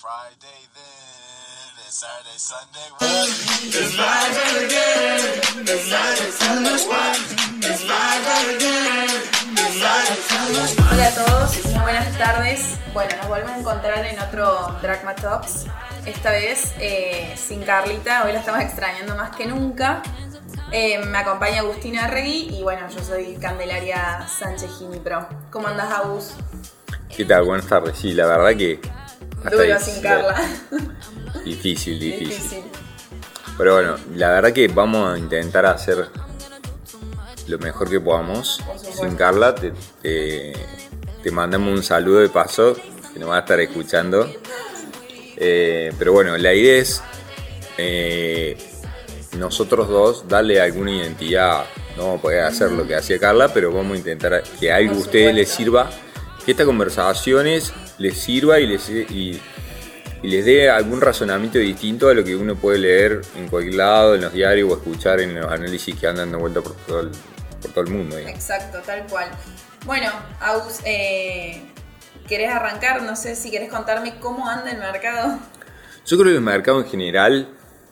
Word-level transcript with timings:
Friday 0.00 0.64
then, 0.72 1.76
it's 1.84 2.00
Saturday, 2.00 2.38
Sunday. 2.38 2.88
It's 3.68 3.92
Friday 3.94 4.64
again, 4.64 5.20
it's 5.60 5.84
Saturday, 5.92 6.30
Sunday. 6.30 6.72
It's 7.68 7.82
Friday 7.84 8.56
again, 8.56 9.10
it's 9.60 9.76
Saturday, 9.76 10.80
Hola 10.90 11.06
a 11.06 11.14
todos, 11.14 11.82
buenas 11.82 12.16
tardes. 12.16 12.78
Bueno, 12.94 13.14
nos 13.18 13.28
volvemos 13.28 13.52
a 13.52 13.58
encontrar 13.58 14.06
en 14.06 14.18
otro 14.18 14.78
Dragma 14.80 15.14
Talks. 15.16 15.66
Esta 16.06 16.30
vez 16.30 16.72
eh, 16.78 17.34
sin 17.36 17.62
Carlita, 17.64 18.24
hoy 18.24 18.32
la 18.32 18.38
estamos 18.38 18.62
extrañando 18.62 19.14
más 19.16 19.36
que 19.36 19.44
nunca. 19.44 20.02
Eh, 20.72 20.98
me 21.04 21.18
acompaña 21.18 21.60
Agustina 21.60 22.06
Regui 22.06 22.56
y 22.56 22.62
bueno, 22.62 22.88
yo 22.88 23.04
soy 23.04 23.36
Candelaria 23.36 24.26
Sánchez 24.26 24.70
Pro. 25.04 25.28
¿Cómo 25.50 25.68
andas, 25.68 25.92
Agus? 25.92 26.32
¿Qué 27.14 27.26
tal? 27.26 27.44
Buenas 27.44 27.66
tardes. 27.66 27.98
Sí, 27.98 28.14
la 28.14 28.24
verdad 28.24 28.56
que 28.56 28.80
Duro 29.50 29.80
sin 29.80 30.02
Carla. 30.02 30.36
Difícil, 31.44 31.98
difícil, 31.98 32.62
Pero 33.56 33.74
bueno, 33.74 33.96
la 34.14 34.30
verdad 34.30 34.52
que 34.52 34.68
vamos 34.68 35.14
a 35.14 35.18
intentar 35.18 35.66
hacer 35.66 36.08
lo 37.46 37.58
mejor 37.58 37.90
que 37.90 38.00
podamos. 38.00 38.62
Sin 38.98 39.16
Carla, 39.16 39.54
te, 39.54 39.72
te, 40.02 41.30
mandamos 41.30 41.72
un 41.72 41.82
saludo 41.82 42.20
de 42.20 42.28
paso, 42.28 42.76
que 43.12 43.18
nos 43.18 43.30
va 43.30 43.36
a 43.36 43.40
estar 43.40 43.60
escuchando. 43.60 44.30
Eh, 45.36 45.92
pero 45.98 46.12
bueno, 46.12 46.36
la 46.36 46.52
idea 46.52 46.76
es 46.76 47.02
eh, 47.78 48.56
nosotros 49.38 49.88
dos 49.88 50.28
darle 50.28 50.60
alguna 50.60 50.92
identidad. 50.92 51.64
No 51.96 52.04
vamos 52.04 52.18
a 52.18 52.22
poder 52.22 52.40
hacer 52.44 52.70
lo 52.72 52.86
que 52.86 52.94
hacía 52.94 53.18
Carla, 53.18 53.52
pero 53.52 53.72
vamos 53.72 53.94
a 53.94 53.98
intentar 53.98 54.42
que 54.58 54.72
algo 54.72 54.94
a 54.94 54.98
ustedes 54.98 55.34
les 55.34 55.48
sirva. 55.48 55.90
Que 56.44 56.52
estas 56.52 56.66
conversaciones 56.66 57.72
les 58.00 58.18
sirva 58.18 58.58
y 58.58 58.66
les, 58.66 58.88
y, 58.88 59.40
les 60.22 60.44
dé 60.44 60.68
algún 60.68 61.00
razonamiento 61.00 61.58
distinto 61.58 62.08
a 62.08 62.14
lo 62.14 62.24
que 62.24 62.34
uno 62.34 62.56
puede 62.56 62.78
leer 62.78 63.20
en 63.36 63.48
cualquier 63.48 63.74
lado, 63.74 64.14
en 64.14 64.22
los 64.22 64.32
diarios 64.32 64.70
o 64.70 64.74
escuchar 64.74 65.20
en 65.20 65.34
los 65.34 65.50
análisis 65.50 65.94
que 65.94 66.06
andan 66.06 66.30
de 66.30 66.36
vuelta 66.36 66.62
por 66.62 66.74
todo 66.74 67.00
el, 67.00 67.10
por 67.62 67.70
todo 67.72 67.84
el 67.84 67.90
mundo. 67.90 68.18
Exacto, 68.18 68.80
tal 68.84 69.06
cual. 69.06 69.30
Bueno, 69.84 70.10
Aus, 70.40 70.80
eh, 70.84 71.62
¿querés 72.26 72.50
arrancar? 72.50 73.02
No 73.02 73.16
sé 73.16 73.36
si 73.36 73.50
querés 73.50 73.70
contarme 73.70 74.18
cómo 74.18 74.48
anda 74.48 74.70
el 74.70 74.78
mercado. 74.78 75.38
Yo 76.06 76.16
creo 76.16 76.32
que 76.32 76.36
el 76.36 76.40
mercado 76.40 76.80
en 76.80 76.88
general 76.88 77.48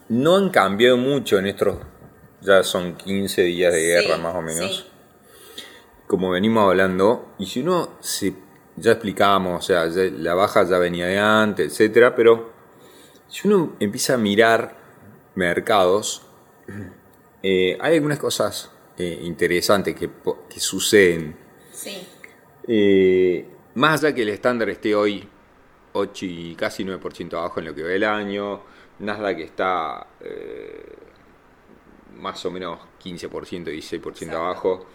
no 0.09 0.37
han 0.37 0.49
cambiado 0.49 0.97
mucho 0.97 1.39
en 1.39 1.47
estos, 1.47 1.79
ya 2.41 2.63
son 2.63 2.97
15 2.97 3.43
días 3.43 3.73
de 3.73 3.83
guerra 3.83 4.17
más 4.17 4.35
o 4.35 4.41
menos. 4.41 4.87
Como 6.07 6.31
venimos 6.31 6.65
hablando, 6.65 7.35
y 7.39 7.45
si 7.45 7.61
uno 7.61 7.99
se 8.01 8.48
ya 8.79 8.93
explicábamos, 8.93 9.65
o 9.65 9.67
sea, 9.67 9.87
la 9.87 10.35
baja 10.35 10.65
ya 10.65 10.79
venía 10.79 11.07
de 11.07 11.19
antes, 11.19 11.73
etcétera, 11.73 12.15
pero 12.15 12.53
si 13.29 13.47
uno 13.47 13.77
empieza 13.79 14.15
a 14.15 14.17
mirar 14.17 14.77
mercados, 15.35 16.23
eh, 17.43 17.77
hay 17.81 17.95
algunas 17.95 18.19
cosas 18.19 18.71
eh, 18.97 19.21
interesantes 19.23 19.95
que, 19.95 20.11
suceden. 20.59 21.37
Sí. 21.73 22.07
Eh, 22.67 23.49
más 23.75 24.03
allá 24.03 24.15
que 24.15 24.23
el 24.23 24.31
estándar 24.31 24.69
esté 24.71 24.95
hoy 24.95 25.29
8 25.93 26.27
y 26.27 26.55
casi 26.55 26.85
9% 26.85 27.35
abajo 27.35 27.61
en 27.61 27.67
lo 27.67 27.75
que 27.75 27.83
ve 27.83 27.97
el 27.97 28.05
año, 28.05 28.63
Nasdaq 28.99 29.39
está 29.39 30.07
más 32.17 32.45
o 32.45 32.51
menos 32.51 32.81
15%, 33.03 33.31
16% 33.31 34.33
abajo, 34.33 34.87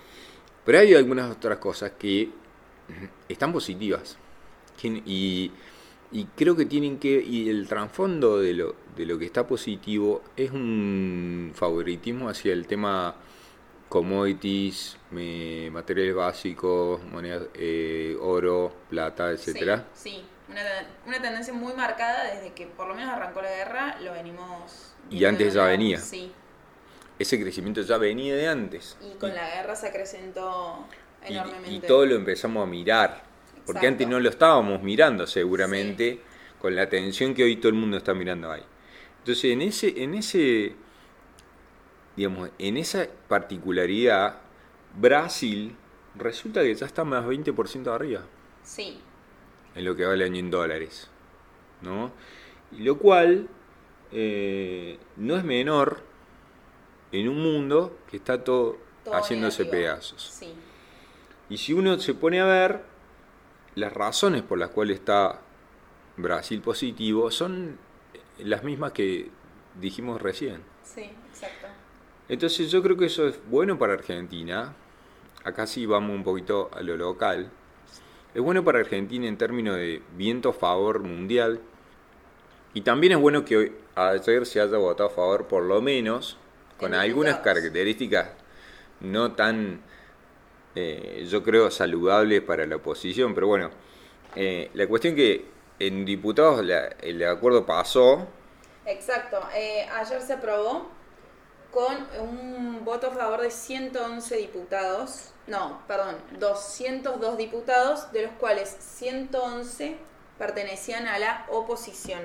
pero 0.65 0.79
hay 0.79 0.93
algunas 0.93 1.31
otras 1.31 1.57
cosas 1.57 1.91
que 1.91 2.42
están 3.29 3.53
positivas. 3.53 4.17
Y, 4.81 5.51
creo 6.35 6.55
que 6.55 6.65
tienen 6.65 6.99
que. 6.99 7.21
Y 7.21 7.49
el 7.49 7.67
trasfondo 7.67 8.39
de 8.39 8.53
lo, 8.53 8.75
de 8.95 9.05
lo 9.05 9.17
que 9.17 9.25
está 9.25 9.47
positivo 9.47 10.21
es 10.35 10.51
un 10.51 11.51
favoritismo 11.55 12.29
hacia 12.29 12.53
el 12.53 12.67
tema 12.67 13.15
commodities, 13.93 14.97
materiales 15.11 16.15
básicos, 16.15 17.03
monedas, 17.03 17.43
eh, 17.53 18.17
oro, 18.19 18.73
plata, 18.89 19.29
etcétera. 19.29 19.85
Sí, 19.93 20.25
Una, 21.05 21.21
tendencia 21.21 21.53
muy 21.53 21.73
marcada 21.73 22.33
desde 22.33 22.53
que 22.53 22.65
por 22.65 22.87
lo 22.87 22.95
menos 22.95 23.13
arrancó 23.13 23.43
la 23.43 23.51
guerra, 23.51 23.97
lo 24.01 24.13
venimos. 24.13 24.95
Y 25.11 25.25
antes 25.25 25.53
ya 25.53 25.65
venía. 25.65 25.99
Ese 27.19 27.39
crecimiento 27.39 27.81
ya 27.81 27.97
venía 27.97 28.35
de 28.35 28.47
antes. 28.47 28.97
Y 28.99 29.15
con 29.19 29.35
la 29.35 29.47
guerra 29.47 29.75
se 29.75 29.89
acrecentó 29.89 30.87
y, 31.67 31.79
todo 31.79 32.05
lo 32.05 32.15
empezamos 32.15 32.63
a 32.63 32.69
mirar. 32.69 33.23
Porque 33.65 33.87
antes 33.87 34.07
no 34.07 34.19
lo 34.19 34.29
estábamos 34.29 34.81
mirando 34.81 35.25
seguramente 35.25 36.19
con 36.59 36.75
la 36.75 36.83
atención 36.83 37.33
que 37.33 37.43
hoy 37.43 37.57
todo 37.57 37.69
el 37.69 37.75
mundo 37.75 37.97
está 37.97 38.13
mirando 38.13 38.51
ahí. 38.51 38.63
Entonces, 39.19 39.45
en 39.45 39.61
ese, 39.61 40.03
en 40.03 40.15
ese, 40.15 40.75
digamos, 42.17 42.49
en 42.59 42.77
esa 42.77 43.07
particularidad, 43.27 44.41
Brasil 44.99 45.75
resulta 46.15 46.61
que 46.61 46.75
ya 46.75 46.85
está 46.85 47.03
más 47.03 47.25
20% 47.25 47.87
arriba. 47.87 48.21
Sí. 48.63 48.99
En 49.75 49.85
lo 49.85 49.95
que 49.95 50.05
vale 50.05 50.25
el 50.25 50.31
año 50.31 50.39
en 50.39 50.51
dólares. 50.51 51.09
¿No? 51.81 52.11
Y 52.71 52.83
lo 52.83 52.97
cual 52.97 53.47
eh, 54.11 54.97
no 55.17 55.37
es 55.37 55.43
menor 55.43 56.01
en 57.11 57.29
un 57.29 57.41
mundo 57.41 57.99
que 58.09 58.17
está 58.17 58.43
todo, 58.43 58.77
haciéndose 59.11 59.65
pedazos. 59.65 60.21
Sí. 60.21 60.53
Y 61.53 61.57
si 61.57 61.71
uno 61.71 61.99
se 61.99 62.15
pone 62.15 62.41
a 62.41 62.45
ver, 62.45 62.79
las 63.75 63.93
razones 63.93 64.41
por 64.41 64.57
las 64.57 64.71
cuales 64.71 64.97
está 64.97 65.39
Brasil 66.17 66.61
positivo 66.61 67.29
son 67.29 67.77
las 68.39 68.63
mismas 68.63 68.91
que 68.91 69.29
dijimos 69.79 70.19
recién. 70.19 70.63
Sí, 70.81 71.11
exacto. 71.29 71.67
Entonces 72.27 72.71
yo 72.71 72.81
creo 72.81 72.97
que 72.97 73.05
eso 73.05 73.27
es 73.27 73.39
bueno 73.51 73.77
para 73.77 73.93
Argentina. 73.93 74.73
Acá 75.43 75.67
sí 75.67 75.85
vamos 75.85 76.15
un 76.15 76.23
poquito 76.23 76.71
a 76.73 76.81
lo 76.81 76.97
local. 76.97 77.51
Es 78.33 78.41
bueno 78.41 78.63
para 78.63 78.79
Argentina 78.79 79.27
en 79.27 79.37
términos 79.37 79.75
de 79.75 80.01
viento 80.17 80.49
a 80.49 80.53
favor 80.53 81.01
mundial. 81.03 81.59
Y 82.73 82.81
también 82.81 83.13
es 83.13 83.19
bueno 83.19 83.45
que 83.45 83.57
hoy, 83.57 83.71
ayer 83.93 84.47
se 84.47 84.59
haya 84.59 84.77
votado 84.77 85.09
a 85.09 85.13
favor, 85.13 85.45
por 85.45 85.61
lo 85.61 85.83
menos, 85.83 86.35
con 86.79 86.95
algunas 86.95 87.41
características 87.41 88.29
no 89.01 89.33
tan 89.33 89.81
eh, 90.75 91.25
yo 91.29 91.43
creo, 91.43 91.69
saludable 91.71 92.41
para 92.41 92.65
la 92.65 92.77
oposición. 92.77 93.33
Pero 93.33 93.47
bueno, 93.47 93.71
eh, 94.35 94.69
la 94.73 94.87
cuestión 94.87 95.15
que 95.15 95.45
en 95.79 96.05
diputados 96.05 96.65
el 97.01 97.23
acuerdo 97.23 97.65
pasó. 97.65 98.27
Exacto, 98.85 99.39
eh, 99.55 99.87
ayer 99.95 100.21
se 100.21 100.33
aprobó 100.33 100.89
con 101.71 101.95
un 102.19 102.85
voto 102.85 103.07
a 103.07 103.11
favor 103.11 103.41
de 103.41 103.49
111 103.49 104.37
diputados, 104.37 105.31
no, 105.47 105.81
perdón, 105.87 106.17
202 106.37 107.37
diputados, 107.37 108.11
de 108.11 108.23
los 108.23 108.31
cuales 108.33 108.75
111 108.79 109.97
pertenecían 110.37 111.07
a 111.07 111.17
la 111.17 111.45
oposición. 111.49 112.21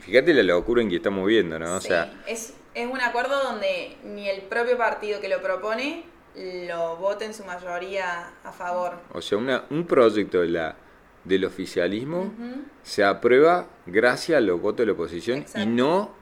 Fíjate 0.00 0.32
la 0.32 0.42
locura 0.42 0.82
en 0.82 0.88
que 0.88 0.96
estamos 0.96 1.26
viendo, 1.26 1.58
¿no? 1.58 1.76
O 1.76 1.80
sea, 1.80 2.22
es, 2.26 2.54
es 2.74 2.86
un 2.86 3.00
acuerdo 3.00 3.42
donde 3.42 3.96
ni 4.04 4.28
el 4.28 4.42
propio 4.42 4.78
partido 4.78 5.20
que 5.20 5.28
lo 5.28 5.42
propone 5.42 6.04
lo 6.36 6.96
vote 6.96 7.24
en 7.24 7.34
su 7.34 7.44
mayoría 7.44 8.30
a 8.44 8.52
favor. 8.52 8.92
O 9.12 9.20
sea, 9.20 9.38
una, 9.38 9.64
un 9.70 9.86
proyecto 9.86 10.40
de 10.40 10.48
la, 10.48 10.76
del 11.24 11.44
oficialismo 11.44 12.32
se 12.82 13.04
aprueba 13.04 13.66
gracias 13.86 14.38
a 14.38 14.40
los 14.40 14.60
votos 14.60 14.78
de 14.78 14.86
la 14.86 14.92
oposición 14.92 15.44
y 15.54 15.66
no 15.66 16.14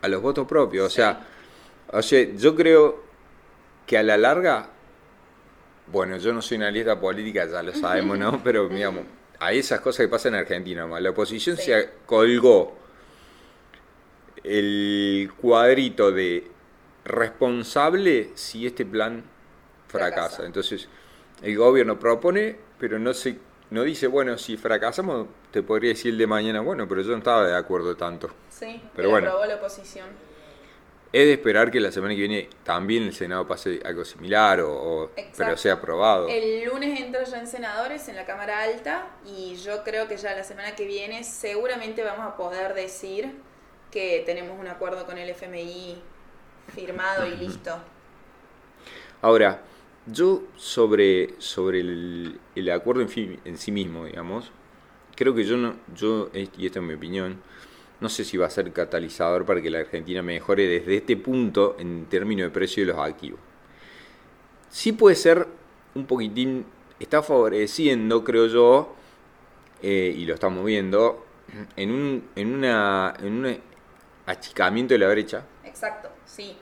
a 0.00 0.08
los 0.08 0.22
votos 0.22 0.46
propios. 0.46 0.86
O 0.86 0.90
sea, 0.90 1.26
o 1.90 2.02
sea, 2.02 2.24
yo 2.34 2.54
creo 2.54 3.02
que 3.86 3.96
a 3.96 4.02
la 4.02 4.16
larga, 4.16 4.68
bueno, 5.86 6.18
yo 6.18 6.32
no 6.32 6.42
soy 6.42 6.58
una 6.58 6.70
lista 6.70 7.00
política, 7.00 7.46
ya 7.46 7.62
lo 7.62 7.72
sabemos, 7.72 8.18
¿no? 8.18 8.40
Pero 8.44 8.68
digamos, 8.68 9.04
hay 9.38 9.58
esas 9.58 9.80
cosas 9.80 10.06
que 10.06 10.08
pasan 10.08 10.34
en 10.34 10.40
Argentina. 10.40 10.86
La 11.00 11.10
oposición 11.10 11.56
se 11.56 11.90
colgó 12.06 12.76
el 14.44 15.30
cuadrito 15.40 16.12
de 16.12 16.50
responsable 17.04 18.30
si 18.34 18.66
este 18.66 18.84
plan 18.84 19.24
fracasa. 19.88 20.44
Entonces, 20.44 20.88
el 21.42 21.56
gobierno 21.56 21.98
propone, 21.98 22.56
pero 22.78 22.98
no 22.98 23.12
se 23.12 23.38
no 23.70 23.82
dice, 23.82 24.06
bueno, 24.06 24.38
si 24.38 24.56
fracasamos, 24.56 25.26
te 25.50 25.62
podría 25.62 25.90
decir 25.90 26.12
el 26.12 26.18
de 26.18 26.26
mañana, 26.26 26.60
bueno, 26.60 26.88
pero 26.88 27.02
yo 27.02 27.10
no 27.10 27.18
estaba 27.18 27.46
de 27.46 27.54
acuerdo 27.54 27.96
tanto. 27.96 28.30
Sí, 28.48 28.80
pero 28.96 29.10
bueno. 29.10 29.28
aprobó 29.28 29.44
la 29.44 29.56
oposición. 29.56 30.06
Es 31.10 31.24
de 31.24 31.32
esperar 31.34 31.70
que 31.70 31.80
la 31.80 31.90
semana 31.90 32.14
que 32.14 32.20
viene 32.20 32.50
también 32.64 33.02
el 33.04 33.14
Senado 33.14 33.46
pase 33.46 33.80
algo 33.82 34.04
similar 34.04 34.60
o, 34.60 35.10
pero 35.36 35.56
sea 35.56 35.74
aprobado. 35.74 36.28
El 36.28 36.64
lunes 36.64 37.00
entra 37.00 37.24
ya 37.24 37.40
en 37.40 37.46
senadores 37.46 38.08
en 38.08 38.16
la 38.16 38.26
Cámara 38.26 38.62
Alta 38.62 39.06
y 39.24 39.56
yo 39.56 39.84
creo 39.84 40.06
que 40.06 40.18
ya 40.18 40.34
la 40.34 40.44
semana 40.44 40.74
que 40.76 40.84
viene 40.84 41.24
seguramente 41.24 42.04
vamos 42.04 42.26
a 42.26 42.36
poder 42.36 42.74
decir 42.74 43.32
que 43.90 44.22
tenemos 44.26 44.60
un 44.60 44.68
acuerdo 44.68 45.06
con 45.06 45.16
el 45.16 45.30
FMI 45.30 45.98
firmado 46.74 47.26
y 47.26 47.36
listo. 47.36 47.78
Ahora, 49.22 49.62
yo 50.10 50.42
sobre, 50.56 51.34
sobre 51.38 51.80
el, 51.80 52.70
acuerdo 52.72 53.02
en, 53.02 53.40
en, 53.44 53.58
sí 53.58 53.72
mismo, 53.72 54.06
digamos, 54.06 54.50
creo 55.14 55.34
que 55.34 55.44
yo 55.44 55.56
no, 55.56 55.76
yo, 55.94 56.30
y 56.34 56.66
esta 56.66 56.78
es 56.78 56.84
mi 56.84 56.94
opinión, 56.94 57.40
no 58.00 58.08
sé 58.08 58.24
si 58.24 58.36
va 58.36 58.46
a 58.46 58.50
ser 58.50 58.72
catalizador 58.72 59.44
para 59.44 59.60
que 59.60 59.70
la 59.70 59.80
Argentina 59.80 60.22
mejore 60.22 60.66
desde 60.66 60.96
este 60.96 61.16
punto 61.16 61.76
en 61.78 62.06
términos 62.06 62.46
de 62.46 62.50
precio 62.50 62.86
de 62.86 62.92
los 62.92 63.00
activos. 63.00 63.40
Sí 64.70 64.92
puede 64.92 65.16
ser 65.16 65.46
un 65.94 66.06
poquitín, 66.06 66.64
está 67.00 67.22
favoreciendo, 67.22 68.22
creo 68.22 68.46
yo, 68.46 68.94
eh, 69.82 70.14
y 70.16 70.24
lo 70.26 70.34
estamos 70.34 70.64
viendo, 70.64 71.24
en 71.76 71.90
un, 71.90 72.28
en, 72.36 72.54
una, 72.54 73.14
en 73.18 73.32
un 73.32 73.58
achicamiento 74.26 74.94
de 74.94 74.98
la 74.98 75.08
brecha. 75.08 75.44
Exacto, 75.64 76.10
sí. 76.24 76.56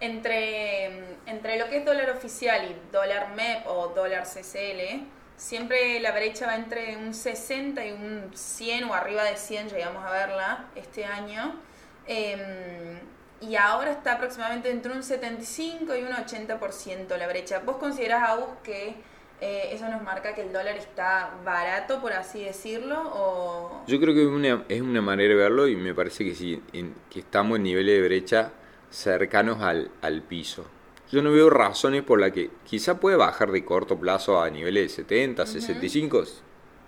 Entre, 0.00 0.86
entre 1.26 1.58
lo 1.58 1.68
que 1.68 1.78
es 1.78 1.84
dólar 1.84 2.10
oficial 2.10 2.64
y 2.70 2.92
dólar 2.92 3.34
MEP 3.34 3.66
o 3.66 3.88
dólar 3.88 4.24
CCL, 4.24 5.06
siempre 5.36 6.00
la 6.00 6.12
brecha 6.12 6.46
va 6.46 6.56
entre 6.56 6.96
un 6.96 7.14
60 7.14 7.86
y 7.86 7.92
un 7.92 8.30
100 8.34 8.84
o 8.84 8.94
arriba 8.94 9.24
de 9.24 9.36
100, 9.36 9.68
llegamos 9.68 10.04
a 10.04 10.10
verla 10.10 10.66
este 10.74 11.04
año. 11.04 11.60
Em, 12.06 12.98
y 13.40 13.56
ahora 13.56 13.92
está 13.92 14.14
aproximadamente 14.14 14.70
entre 14.70 14.92
un 14.92 15.02
75 15.02 15.96
y 15.96 16.02
un 16.02 16.12
80% 16.12 17.16
la 17.16 17.26
brecha. 17.26 17.60
¿Vos 17.60 17.76
considerás, 17.76 18.28
Agus, 18.30 18.48
que 18.62 18.94
eh, 19.40 19.68
eso 19.72 19.88
nos 19.88 20.02
marca 20.02 20.34
que 20.34 20.42
el 20.42 20.52
dólar 20.52 20.76
está 20.76 21.30
barato, 21.44 22.00
por 22.00 22.12
así 22.12 22.44
decirlo? 22.44 23.00
O... 23.14 23.84
Yo 23.86 24.00
creo 24.00 24.14
que 24.14 24.26
una, 24.26 24.64
es 24.68 24.80
una 24.80 25.02
manera 25.02 25.30
de 25.30 25.34
verlo 25.34 25.68
y 25.68 25.76
me 25.76 25.94
parece 25.94 26.24
que 26.24 26.34
sí, 26.34 26.62
que 27.10 27.20
estamos 27.20 27.56
en 27.56 27.64
niveles 27.64 28.00
de 28.00 28.06
brecha 28.06 28.52
cercanos 28.90 29.60
al, 29.62 29.90
al 30.02 30.22
piso. 30.22 30.64
Yo 31.10 31.22
no 31.22 31.32
veo 31.32 31.50
razones 31.50 32.02
por 32.02 32.20
las 32.20 32.32
que 32.32 32.50
quizá 32.64 32.98
puede 32.98 33.16
bajar 33.16 33.52
de 33.52 33.64
corto 33.64 33.98
plazo 33.98 34.42
a 34.42 34.50
niveles 34.50 34.84
de 34.84 35.02
70, 35.02 35.46
65, 35.46 36.24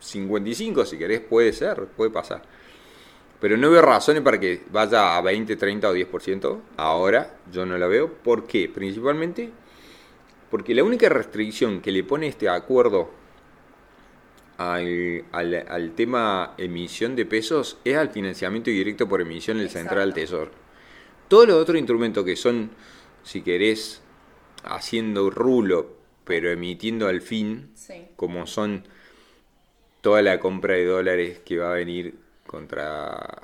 55 0.01 0.85
si 0.85 0.99
querés, 0.99 1.21
puede 1.21 1.53
ser, 1.53 1.87
puede 1.87 2.11
pasar. 2.11 2.43
Pero 3.41 3.57
no 3.57 3.71
veo 3.71 3.83
razones 3.83 4.23
para 4.23 4.41
que 4.41 4.63
vaya 4.71 5.17
a 5.17 5.21
20, 5.21 5.57
30 5.57 5.91
o 5.91 5.95
10%. 5.95 6.61
Ahora 6.77 7.37
yo 7.53 7.67
no 7.67 7.77
la 7.77 7.87
veo. 7.87 8.13
¿Por 8.13 8.47
qué? 8.47 8.69
Principalmente 8.69 9.51
porque 10.51 10.75
la 10.75 10.85
única 10.85 11.09
restricción 11.09 11.81
que 11.81 11.93
le 11.93 12.05
pone 12.05 12.29
este 12.29 12.49
acuerdo 12.49 13.11
al, 14.59 15.25
al, 15.33 15.93
tema 15.95 16.55
emisión 16.57 17.15
de 17.15 17.27
pesos 17.27 17.79
es 17.85 17.97
al 17.97 18.11
financiamiento 18.11 18.71
directo 18.71 19.09
por 19.09 19.21
emisión 19.21 19.59
del 19.59 19.69
Central 19.69 20.15
Tesoro. 20.15 20.51
Todos 21.29 21.49
los 21.49 21.57
otros 21.57 21.79
instrumentos 21.79 22.25
que 22.25 22.37
son, 22.37 22.71
si 23.23 23.43
querés, 23.43 24.01
haciendo 24.65 25.31
rulo, 25.31 25.97
pero 26.25 26.51
emitiendo 26.51 27.09
al 27.09 27.21
fin, 27.21 27.73
como 28.17 28.47
son 28.47 28.85
toda 30.01 30.23
la 30.23 30.39
compra 30.39 30.75
de 30.75 30.85
dólares 30.85 31.41
que 31.45 31.59
va 31.59 31.73
a 31.73 31.75
venir 31.75 32.15
contra, 32.47 33.43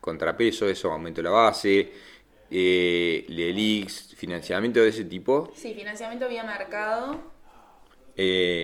contra 0.00 0.36
peso, 0.36 0.68
eso 0.68 0.92
aumento 0.92 1.22
la 1.22 1.30
base, 1.30 1.92
eh, 2.50 3.24
LELIX, 3.28 4.14
financiamiento 4.16 4.80
de 4.80 4.88
ese 4.88 5.04
tipo. 5.04 5.52
Sí, 5.54 5.74
financiamiento 5.74 6.28
vía 6.28 6.44
mercado. 6.44 7.20
Eh, 8.16 8.62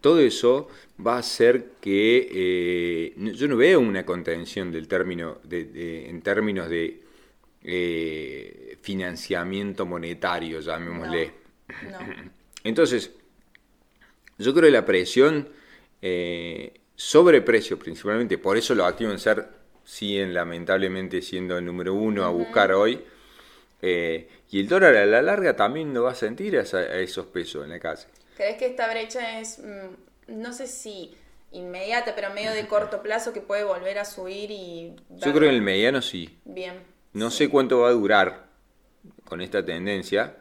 todo 0.00 0.20
eso 0.20 0.68
va 1.04 1.16
a 1.16 1.18
hacer 1.18 1.72
que 1.80 2.28
eh, 2.32 3.32
yo 3.34 3.48
no 3.48 3.56
veo 3.56 3.80
una 3.80 4.04
contención 4.04 4.72
del 4.72 4.88
término 4.88 5.38
de, 5.44 6.08
en 6.08 6.22
términos 6.22 6.68
de 6.68 7.00
eh, 7.62 8.78
financiamiento 8.80 9.86
monetario, 9.86 10.60
llamémosle. 10.60 11.32
Entonces, 12.64 13.10
yo 14.38 14.52
creo 14.52 14.64
que 14.64 14.70
la 14.70 14.84
presión 14.84 15.48
sobre 16.94 17.42
precio 17.42 17.78
principalmente, 17.78 18.38
por 18.38 18.56
eso 18.56 18.74
los 18.74 18.86
activos 18.86 19.12
en 19.12 19.18
ser 19.18 19.48
siguen 19.84 20.32
lamentablemente 20.32 21.20
siendo 21.20 21.58
el 21.58 21.64
número 21.64 21.94
uno 21.94 22.24
a 22.24 22.30
buscar 22.30 22.72
hoy. 22.72 23.04
y 23.82 24.60
el 24.60 24.68
dólar 24.68 24.96
a 24.96 25.06
la 25.06 25.22
larga 25.22 25.56
también 25.56 25.92
lo 25.92 26.04
va 26.04 26.12
a 26.12 26.14
sentir 26.14 26.56
a, 26.56 26.62
esos 26.62 27.26
pesos 27.26 27.64
en 27.64 27.70
la 27.70 27.78
casa. 27.78 28.08
¿Crees 28.36 28.56
que 28.56 28.66
esta 28.66 28.90
brecha 28.90 29.40
es, 29.40 29.58
mm, 29.58 30.40
no 30.40 30.52
sé 30.52 30.66
si 30.66 31.14
inmediata, 31.52 32.14
pero 32.14 32.32
medio 32.32 32.52
de 32.52 32.66
corto 32.66 33.02
plazo 33.02 33.32
que 33.32 33.40
puede 33.40 33.64
volver 33.64 33.98
a 33.98 34.04
subir 34.04 34.50
y... 34.50 34.94
Yo 35.10 35.32
creo 35.32 35.40
que 35.40 35.48
en 35.48 35.54
el 35.54 35.62
mediano 35.62 36.02
sí. 36.02 36.38
Bien. 36.44 36.74
No 37.12 37.30
sé 37.30 37.48
cuánto 37.48 37.80
va 37.80 37.88
a 37.88 37.92
durar 37.92 38.46
con 39.24 39.40
esta 39.40 39.64
tendencia, 39.64 40.36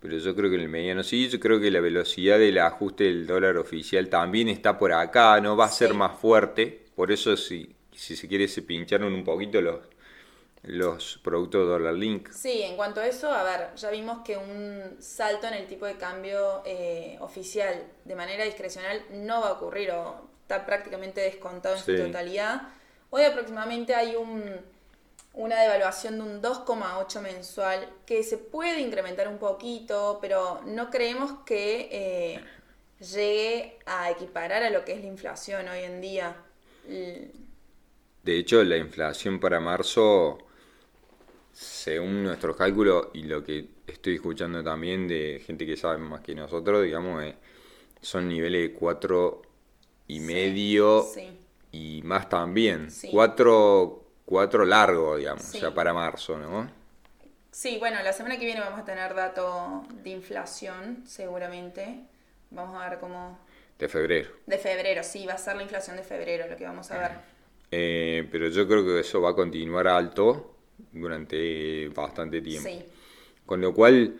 pero 0.00 0.18
yo 0.18 0.34
creo 0.36 0.50
que 0.50 0.56
en 0.56 0.62
el 0.62 0.68
mediano 0.68 1.02
sí. 1.02 1.28
Yo 1.28 1.40
creo 1.40 1.60
que 1.60 1.70
la 1.70 1.80
velocidad 1.80 2.38
del 2.38 2.58
ajuste 2.58 3.04
del 3.04 3.26
dólar 3.26 3.56
oficial 3.56 4.08
también 4.08 4.48
está 4.48 4.78
por 4.78 4.92
acá, 4.92 5.40
no 5.40 5.56
va 5.56 5.66
a 5.66 5.70
ser 5.70 5.94
más 5.94 6.18
fuerte. 6.18 6.86
Por 6.94 7.12
eso 7.12 7.36
si, 7.36 7.74
si 7.92 8.16
se 8.16 8.28
quiere 8.28 8.48
se 8.48 8.62
pincharon 8.62 9.12
un 9.12 9.24
poquito 9.24 9.60
los, 9.60 9.80
los 10.62 11.18
productos 11.22 11.66
Dollar 11.66 11.94
Link. 11.94 12.30
Sí, 12.30 12.62
en 12.62 12.76
cuanto 12.76 13.00
a 13.00 13.06
eso, 13.06 13.30
a 13.30 13.42
ver, 13.44 13.74
ya 13.76 13.90
vimos 13.90 14.18
que 14.24 14.36
un 14.36 14.96
salto 15.00 15.46
en 15.46 15.54
el 15.54 15.66
tipo 15.66 15.86
de 15.86 15.96
cambio 15.96 16.62
eh, 16.64 17.16
oficial 17.20 17.84
de 18.04 18.14
manera 18.14 18.44
discrecional 18.44 19.02
no 19.12 19.40
va 19.40 19.48
a 19.48 19.52
ocurrir 19.52 19.90
o 19.92 20.28
está 20.42 20.66
prácticamente 20.66 21.20
descontado 21.20 21.76
en 21.76 21.82
su 21.82 21.96
totalidad. 21.96 22.68
Hoy 23.10 23.22
aproximadamente 23.22 23.94
hay 23.94 24.16
un, 24.16 24.60
una 25.36 25.60
devaluación 25.60 26.16
de 26.16 26.22
un 26.22 26.42
2,8 26.42 27.20
mensual 27.20 27.88
que 28.06 28.22
se 28.22 28.38
puede 28.38 28.80
incrementar 28.80 29.28
un 29.28 29.38
poquito, 29.38 30.18
pero 30.20 30.62
no 30.64 30.90
creemos 30.90 31.30
que 31.44 31.88
eh, 31.92 32.40
llegue 32.98 33.78
a 33.84 34.10
equiparar 34.10 34.62
a 34.62 34.70
lo 34.70 34.84
que 34.84 34.94
es 34.94 35.00
la 35.00 35.06
inflación 35.06 35.68
hoy 35.68 35.80
en 35.80 36.00
día. 36.00 36.36
De 36.86 38.38
hecho, 38.38 38.64
la 38.64 38.78
inflación 38.78 39.38
para 39.38 39.60
marzo 39.60 40.38
según 41.52 42.22
nuestros 42.22 42.56
cálculos 42.56 43.08
y 43.12 43.24
lo 43.24 43.44
que 43.44 43.68
estoy 43.86 44.14
escuchando 44.14 44.64
también 44.64 45.06
de 45.06 45.42
gente 45.46 45.66
que 45.66 45.76
sabe 45.76 45.98
más 45.98 46.22
que 46.22 46.34
nosotros, 46.34 46.82
digamos, 46.82 47.22
eh, 47.22 47.34
son 48.00 48.28
niveles 48.28 48.70
de 48.70 48.74
4 48.74 49.42
y 50.08 50.20
medio 50.20 51.06
y 51.72 52.00
más 52.04 52.28
también. 52.30 52.88
4 53.10 54.05
cuatro, 54.26 54.66
largo, 54.66 55.16
digamos, 55.16 55.54
o 55.54 55.58
sea, 55.58 55.72
para 55.72 55.94
marzo, 55.94 56.36
¿no? 56.36 56.70
Sí, 57.50 57.78
bueno, 57.78 58.02
la 58.02 58.12
semana 58.12 58.38
que 58.38 58.44
viene 58.44 58.60
vamos 58.60 58.80
a 58.80 58.84
tener 58.84 59.14
dato 59.14 59.84
de 60.02 60.10
inflación, 60.10 61.04
seguramente. 61.06 62.00
Vamos 62.50 62.76
a 62.76 62.90
ver 62.90 62.98
cómo... 62.98 63.38
De 63.78 63.88
febrero. 63.88 64.28
De 64.44 64.58
febrero, 64.58 65.02
sí, 65.02 65.24
va 65.24 65.34
a 65.34 65.38
ser 65.38 65.56
la 65.56 65.62
inflación 65.62 65.96
de 65.96 66.02
febrero 66.02 66.46
lo 66.48 66.56
que 66.56 66.64
vamos 66.64 66.90
a 66.90 66.98
ver. 66.98 67.10
Eh, 67.70 68.28
pero 68.30 68.48
yo 68.48 68.68
creo 68.68 68.84
que 68.84 69.00
eso 69.00 69.22
va 69.22 69.30
a 69.30 69.34
continuar 69.34 69.88
alto 69.88 70.54
durante 70.92 71.88
bastante 71.88 72.42
tiempo. 72.42 72.68
Con 73.46 73.60
lo 73.60 73.72
cual, 73.72 74.18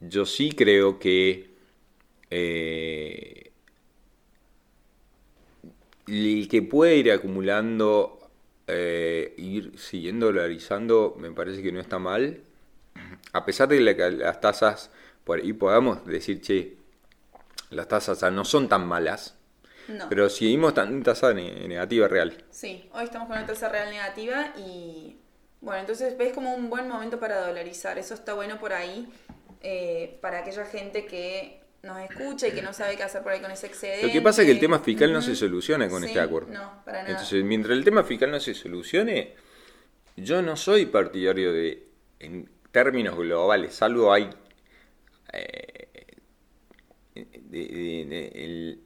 yo 0.00 0.24
sí 0.24 0.52
creo 0.52 0.98
que 0.98 1.50
eh, 2.30 3.50
el 6.06 6.48
que 6.48 6.62
puede 6.62 6.96
ir 6.96 7.12
acumulando, 7.12 8.21
eh, 8.66 9.34
ir 9.36 9.78
siguiendo 9.78 10.26
dolarizando, 10.26 11.14
me 11.18 11.30
parece 11.30 11.62
que 11.62 11.72
no 11.72 11.80
está 11.80 11.98
mal. 11.98 12.40
A 13.32 13.44
pesar 13.44 13.68
de 13.68 13.96
que 13.96 14.10
las 14.10 14.40
tasas, 14.40 14.90
por 15.24 15.38
ahí 15.38 15.52
podamos 15.52 16.04
decir, 16.06 16.40
che, 16.40 16.76
las 17.70 17.88
tasas 17.88 18.30
no 18.32 18.44
son 18.44 18.68
tan 18.68 18.86
malas. 18.86 19.36
Pero 20.08 20.28
seguimos 20.30 20.74
tan 20.74 21.02
tasa 21.02 21.34
negativa 21.34 22.06
real. 22.06 22.44
Sí, 22.50 22.88
hoy 22.92 23.04
estamos 23.04 23.28
con 23.28 23.36
una 23.36 23.46
tasa 23.46 23.68
real 23.68 23.90
negativa 23.90 24.52
y 24.56 25.16
bueno, 25.60 25.80
entonces 25.80 26.16
ves 26.16 26.32
como 26.32 26.54
un 26.54 26.70
buen 26.70 26.88
momento 26.88 27.18
para 27.18 27.44
dolarizar. 27.46 27.98
Eso 27.98 28.14
está 28.14 28.34
bueno 28.34 28.58
por 28.60 28.72
ahí 28.72 29.08
eh, 29.60 30.18
para 30.20 30.38
aquella 30.38 30.64
gente 30.66 31.06
que 31.06 31.61
nos 31.82 31.98
escucha 31.98 32.46
y 32.46 32.52
que 32.52 32.62
no 32.62 32.72
sabe 32.72 32.96
qué 32.96 33.02
hacer 33.02 33.22
por 33.22 33.32
ahí 33.32 33.40
con 33.40 33.50
ese 33.50 33.66
excedente. 33.66 34.06
Lo 34.06 34.12
que 34.12 34.22
pasa 34.22 34.42
es 34.42 34.46
que 34.46 34.52
el 34.52 34.60
tema 34.60 34.78
fiscal 34.78 35.12
no 35.12 35.20
se 35.20 35.34
soluciona 35.34 35.88
con 35.88 36.04
este 36.04 36.20
acuerdo. 36.20 36.52
No, 36.52 36.82
para 36.84 36.98
nada. 36.98 37.10
Entonces, 37.10 37.42
mientras 37.44 37.76
el 37.76 37.84
tema 37.84 38.04
fiscal 38.04 38.30
no 38.30 38.38
se 38.38 38.54
solucione, 38.54 39.34
yo 40.16 40.42
no 40.42 40.56
soy 40.56 40.86
partidario 40.86 41.52
de, 41.52 41.88
en 42.20 42.48
términos 42.70 43.16
globales, 43.16 43.74
salvo 43.74 44.12
hay 44.12 44.30
eh, 45.32 45.88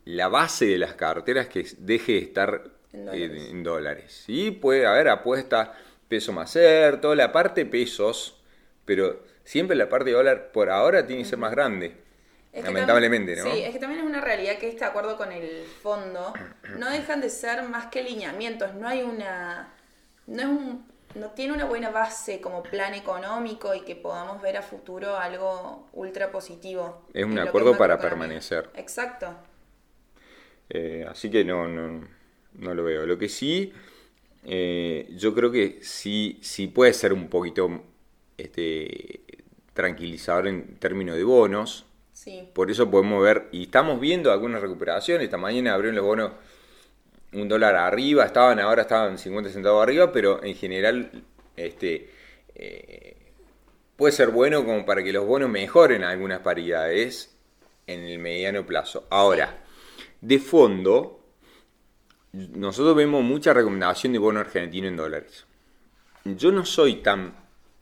la 0.07 0.29
base 0.29 0.67
de 0.67 0.79
las 0.79 0.95
carteras 0.95 1.49
que 1.49 1.67
deje 1.79 2.13
de 2.13 2.19
estar 2.19 2.65
en 2.93 3.05
dólares. 3.05 3.49
En 3.51 3.63
dólares. 3.63 4.23
Sí, 4.25 4.51
puede 4.51 4.87
haber 4.87 5.09
apuestas 5.09 5.71
peso 6.09 6.33
más 6.33 6.51
ser, 6.51 7.01
toda 7.01 7.15
la 7.15 7.31
parte 7.31 7.67
pesos, 7.67 8.41
pero 8.85 9.23
siempre 9.45 9.77
la 9.77 9.89
parte 9.89 10.11
de 10.11 10.17
dólar 10.17 10.51
por 10.53 10.71
ahora 10.71 11.07
tiene 11.07 11.23
que 11.23 11.29
ser 11.29 11.39
más 11.39 11.51
grande. 11.51 12.06
Lamentablemente, 12.63 13.37
¿no? 13.37 13.45
Sí, 13.45 13.63
es 13.63 13.73
que 13.73 13.79
también 13.79 14.01
es 14.01 14.07
una 14.07 14.21
realidad 14.21 14.59
que 14.59 14.69
este 14.69 14.85
acuerdo 14.85 15.17
con 15.17 15.33
el 15.33 15.65
fondo 15.83 16.33
no 16.79 16.91
dejan 16.91 17.21
de 17.21 17.31
ser 17.31 17.63
más 17.65 17.87
que 17.87 18.03
lineamientos, 18.03 18.75
no 18.75 18.89
hay 18.89 19.03
una 19.03 19.73
no 20.27 20.43
es 20.43 20.49
un, 20.49 20.87
no 21.15 21.31
tiene 21.31 21.53
una 21.53 21.65
buena 21.65 21.91
base 21.91 22.41
como 22.41 22.63
plan 22.63 22.95
económico 22.95 23.75
y 23.75 23.83
que 23.83 23.95
podamos 23.95 24.43
ver 24.43 24.57
a 24.57 24.63
futuro 24.63 25.17
algo 25.17 25.89
ultra 25.93 26.31
positivo. 26.31 27.07
Es 27.15 27.25
un 27.25 27.39
acuerdo 27.39 27.77
para 27.79 27.99
permanecer. 27.99 28.71
Exacto. 28.75 29.35
Eh, 30.69 31.07
así 31.09 31.31
que 31.31 31.45
no, 31.45 31.69
no 31.69 32.17
no 32.59 32.75
lo 32.75 32.85
veo. 32.85 33.07
Lo 33.07 33.19
que 33.19 33.29
sí, 33.29 33.73
eh, 34.45 35.09
yo 35.17 35.35
creo 35.35 35.51
que 35.51 35.79
sí, 35.83 36.39
sí 36.43 36.69
puede 36.69 36.93
ser 36.93 37.13
un 37.13 37.29
poquito 37.29 37.83
este, 38.37 39.21
tranquilizador 39.75 40.49
en 40.49 40.77
términos 40.77 41.17
de 41.17 41.25
bonos. 41.25 41.87
Sí. 42.17 42.49
Por 42.55 42.71
eso 42.71 42.91
podemos 42.91 43.23
ver, 43.23 43.49
y 43.53 43.65
estamos 43.65 44.01
viendo 44.01 44.33
algunas 44.33 44.63
recuperaciones. 44.63 45.25
Esta 45.25 45.37
mañana 45.37 45.75
abrieron 45.75 45.97
los 45.97 46.05
bonos 46.07 46.33
un 47.35 47.47
dólar 47.47 47.77
arriba, 47.77 48.25
estaban 48.25 48.59
ahora 48.59 48.83
estaban 48.83 49.19
50 49.19 49.51
centavos 49.51 49.83
arriba, 49.83 50.11
pero 50.13 50.43
en 50.43 50.55
general 50.55 51.11
este, 51.57 52.09
eh, 52.55 53.17
puede 53.97 54.13
ser 54.13 54.31
bueno 54.31 54.65
como 54.65 54.87
para 54.87 55.03
que 55.03 55.13
los 55.13 55.27
bonos 55.27 55.51
mejoren 55.51 56.05
algunas 56.05 56.41
paridades 56.41 57.37
en 57.87 58.01
el 58.01 58.19
mediano 58.19 58.65
plazo. 58.65 59.07
Ahora, 59.11 59.63
de 60.23 60.39
fondo, 60.39 61.21
nosotros 62.33 62.97
vemos 62.97 63.23
mucha 63.25 63.53
recomendación 63.53 64.15
de 64.15 64.19
bono 64.19 64.41
argentino 64.41 64.89
en 64.89 64.97
dólares. 64.97 65.45
Yo 66.25 66.51
no 66.51 66.65
soy 66.65 66.97
tan 66.97 67.35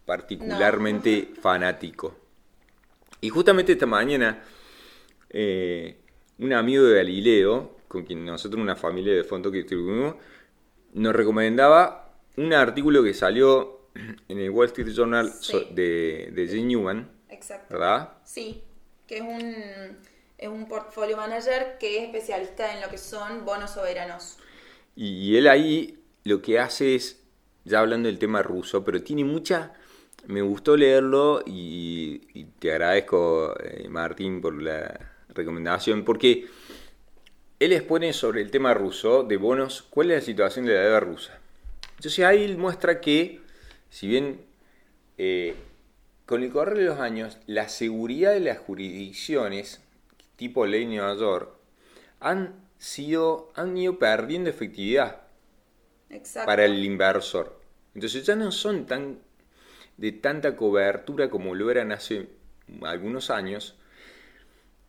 particularmente 0.04 1.30
fanático. 1.40 2.23
Y 3.20 3.28
justamente 3.30 3.72
esta 3.72 3.86
mañana, 3.86 4.42
eh, 5.30 5.96
un 6.38 6.52
amigo 6.52 6.84
de 6.84 6.96
Galileo, 6.96 7.76
con 7.88 8.04
quien 8.04 8.24
nosotros, 8.24 8.60
una 8.60 8.76
familia 8.76 9.14
de 9.14 9.24
fondos 9.24 9.52
que 9.52 9.58
distribuimos, 9.58 10.16
nos 10.92 11.14
recomendaba 11.14 12.12
un 12.36 12.52
artículo 12.52 13.02
que 13.02 13.14
salió 13.14 13.88
en 14.28 14.38
el 14.38 14.50
Wall 14.50 14.66
Street 14.66 14.88
Journal 14.92 15.32
Sí. 15.40 15.68
de, 15.72 16.30
de 16.32 16.46
Jane 16.48 16.64
Newman, 16.64 17.10
Exacto. 17.30 17.74
¿verdad? 17.74 18.10
Sí, 18.24 18.62
que 19.06 19.16
es 19.18 19.22
un, 19.22 19.96
es 20.38 20.48
un 20.48 20.66
portfolio 20.68 21.16
manager 21.16 21.76
que 21.78 21.98
es 21.98 22.04
especialista 22.04 22.74
en 22.74 22.80
lo 22.82 22.88
que 22.88 22.98
son 22.98 23.44
bonos 23.44 23.70
soberanos. 23.70 24.38
Y, 24.96 25.30
y 25.30 25.36
él 25.36 25.48
ahí 25.48 25.98
lo 26.24 26.42
que 26.42 26.58
hace 26.58 26.94
es, 26.94 27.22
ya 27.64 27.80
hablando 27.80 28.08
del 28.08 28.18
tema 28.18 28.42
ruso, 28.42 28.84
pero 28.84 29.02
tiene 29.02 29.24
mucha... 29.24 29.72
Me 30.26 30.42
gustó 30.42 30.76
leerlo 30.76 31.42
y, 31.46 32.22
y 32.32 32.44
te 32.58 32.72
agradezco, 32.72 33.54
eh, 33.60 33.88
Martín, 33.88 34.40
por 34.40 34.60
la 34.60 35.12
recomendación, 35.28 36.04
porque 36.04 36.46
él 37.60 37.72
expone 37.72 38.12
sobre 38.12 38.42
el 38.42 38.50
tema 38.50 38.74
ruso 38.74 39.22
de 39.22 39.36
bonos, 39.36 39.82
cuál 39.90 40.10
es 40.10 40.18
la 40.18 40.24
situación 40.24 40.66
de 40.66 40.74
la 40.74 40.80
deuda 40.80 41.00
rusa. 41.00 41.38
Entonces 41.96 42.24
ahí 42.24 42.44
él 42.44 42.58
muestra 42.58 43.00
que, 43.00 43.40
si 43.90 44.06
bien 44.08 44.40
eh, 45.18 45.54
con 46.26 46.42
el 46.42 46.50
correr 46.50 46.78
de 46.78 46.84
los 46.84 47.00
años, 47.00 47.38
la 47.46 47.68
seguridad 47.68 48.32
de 48.32 48.40
las 48.40 48.58
jurisdicciones, 48.58 49.80
tipo 50.36 50.66
ley 50.66 50.86
Nueva 50.86 51.14
York, 51.16 51.50
han 52.20 52.54
sido, 52.78 53.52
han 53.54 53.76
ido 53.76 53.98
perdiendo 53.98 54.50
efectividad 54.50 55.22
Exacto. 56.10 56.46
para 56.46 56.64
el 56.64 56.84
inversor. 56.84 57.60
Entonces 57.94 58.24
ya 58.26 58.34
no 58.34 58.50
son 58.50 58.86
tan 58.86 59.18
de 59.96 60.12
tanta 60.12 60.56
cobertura 60.56 61.30
como 61.30 61.54
lo 61.54 61.70
eran 61.70 61.92
hace 61.92 62.28
algunos 62.82 63.30
años. 63.30 63.76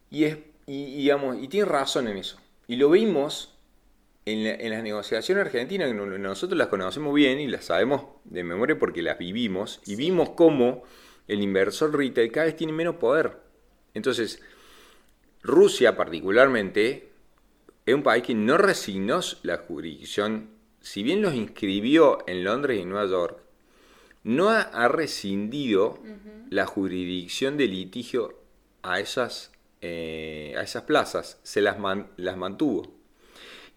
Y, 0.10 0.26
es, 0.26 0.38
y, 0.68 0.98
digamos, 0.98 1.38
y 1.42 1.48
tiene 1.48 1.66
razón 1.66 2.08
en 2.08 2.18
eso. 2.18 2.38
Y 2.68 2.76
lo 2.78 2.90
vimos 2.90 3.54
en, 4.26 4.44
la- 4.44 4.56
en 4.56 4.72
las 4.72 4.84
negociaciones 4.84 5.46
argentinas, 5.46 5.90
que 5.90 5.94
no- 5.94 6.06
nosotros 6.06 6.58
las 6.58 6.68
conocemos 6.70 7.14
bien 7.14 7.40
y 7.40 7.48
las 7.48 7.66
sabemos 7.66 8.04
de 8.26 8.44
memoria 8.44 8.80
porque 8.80 9.02
las 9.02 9.18
vivimos. 9.18 9.82
Y 9.86 9.96
vimos 9.96 10.32
cómo 10.32 10.84
el 11.28 11.42
inversor 11.42 11.96
retail 11.98 12.32
cada 12.32 12.48
vez 12.48 12.56
tiene 12.58 12.74
menos 12.74 12.96
poder. 12.98 13.38
Entonces, 13.94 14.42
Rusia 15.44 15.96
particularmente 15.96 17.10
es 17.86 17.96
un 17.96 18.04
país 18.04 18.24
que 18.24 18.36
no 18.36 18.58
resignó 18.58 19.22
la 19.44 19.58
jurisdicción, 19.58 20.50
si 20.82 21.04
bien 21.04 21.22
los 21.22 21.36
inscribió 21.36 22.20
en 22.28 22.44
Londres 22.44 22.80
y 22.80 22.84
en 22.84 22.90
Nueva 22.90 23.10
York, 23.10 23.40
no 24.26 24.50
ha, 24.50 24.62
ha 24.62 24.90
rescindido 24.90 26.00
la 26.50 26.66
jurisdicción 26.66 27.58
de 27.58 27.68
litigio 27.68 28.38
a 28.84 29.00
esas, 29.00 29.52
eh, 29.82 30.54
a 30.58 30.62
esas 30.64 30.84
plazas, 30.84 31.40
se 31.44 31.62
las, 31.62 31.80
man- 31.80 32.10
las 32.18 32.36
mantuvo. 32.36 32.94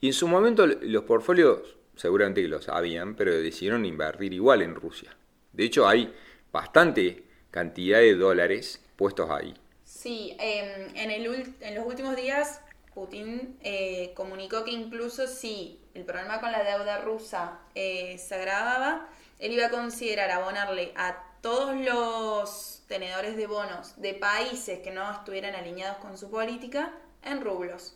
Y 0.00 0.08
en 0.08 0.12
su 0.12 0.28
momento 0.28 0.66
los 0.66 1.04
portfolios 1.04 1.76
seguramente 1.96 2.42
que 2.42 2.48
lo 2.48 2.62
sabían, 2.62 3.14
pero 3.16 3.32
decidieron 3.32 3.84
invertir 3.84 4.32
igual 4.32 4.62
en 4.62 4.74
Rusia. 4.74 5.16
De 5.52 5.64
hecho 5.64 5.88
hay 5.88 6.12
bastante 6.52 7.24
cantidad 7.50 7.98
de 7.98 8.14
dólares 8.14 8.82
puestos 8.96 9.30
ahí. 9.30 9.54
Sí, 9.84 10.36
em, 10.38 10.94
en, 10.94 11.10
el 11.10 11.54
en 11.60 11.74
los 11.74 11.86
últimos 11.86 12.14
días 12.16 12.60
Putin 12.94 13.56
eh, 13.62 14.12
comunicó 14.14 14.64
que 14.64 14.70
incluso 14.70 15.26
si 15.26 15.80
el 15.94 16.04
problema 16.04 16.40
con 16.40 16.52
la 16.52 16.62
deuda 16.62 17.00
rusa 17.00 17.60
eh, 17.74 18.16
se 18.18 18.34
agravaba, 18.36 19.08
él 19.38 19.52
iba 19.52 19.66
a 19.66 19.70
considerar 19.70 20.30
abonarle 20.30 20.92
a 20.96 21.24
todos 21.40 21.76
los 21.76 22.82
tenedores 22.88 23.36
de 23.36 23.46
bonos 23.46 24.00
de 24.00 24.14
países 24.14 24.80
que 24.80 24.90
no 24.90 25.10
estuvieran 25.12 25.54
alineados 25.54 25.98
con 25.98 26.18
su 26.18 26.30
política 26.30 26.92
en 27.22 27.40
rublos. 27.40 27.94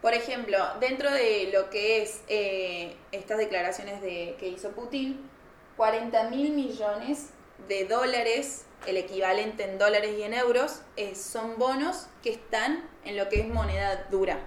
Por 0.00 0.14
ejemplo, 0.14 0.58
dentro 0.80 1.10
de 1.10 1.50
lo 1.52 1.70
que 1.70 2.02
es 2.02 2.20
eh, 2.28 2.96
estas 3.10 3.38
declaraciones 3.38 4.00
de, 4.00 4.36
que 4.38 4.48
hizo 4.48 4.70
Putin, 4.72 5.28
40 5.76 6.30
mil 6.30 6.52
millones 6.52 7.30
de 7.66 7.84
dólares, 7.84 8.66
el 8.86 8.96
equivalente 8.96 9.64
en 9.64 9.78
dólares 9.78 10.14
y 10.16 10.22
en 10.22 10.34
euros, 10.34 10.82
eh, 10.96 11.16
son 11.16 11.58
bonos 11.58 12.06
que 12.22 12.30
están 12.30 12.88
en 13.04 13.16
lo 13.16 13.28
que 13.28 13.40
es 13.40 13.48
moneda 13.48 14.06
dura, 14.10 14.38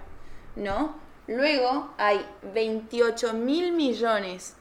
¿no? 0.56 0.98
Luego 1.26 1.92
hay 1.98 2.26
28 2.54 3.34
mil 3.34 3.72
millones 3.72 4.56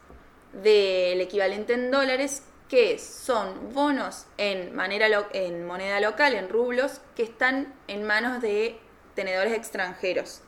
del 0.53 1.21
equivalente 1.21 1.73
en 1.73 1.91
dólares 1.91 2.43
que 2.69 2.97
son 2.99 3.73
bonos 3.73 4.25
en, 4.37 4.73
manera 4.75 5.09
lo- 5.09 5.27
en 5.33 5.65
moneda 5.65 5.99
local, 5.99 6.33
en 6.35 6.47
rublos, 6.49 7.01
que 7.15 7.23
están 7.23 7.73
en 7.87 8.03
manos 8.05 8.41
de 8.41 8.79
tenedores 9.15 9.53
extranjeros. 9.53 10.41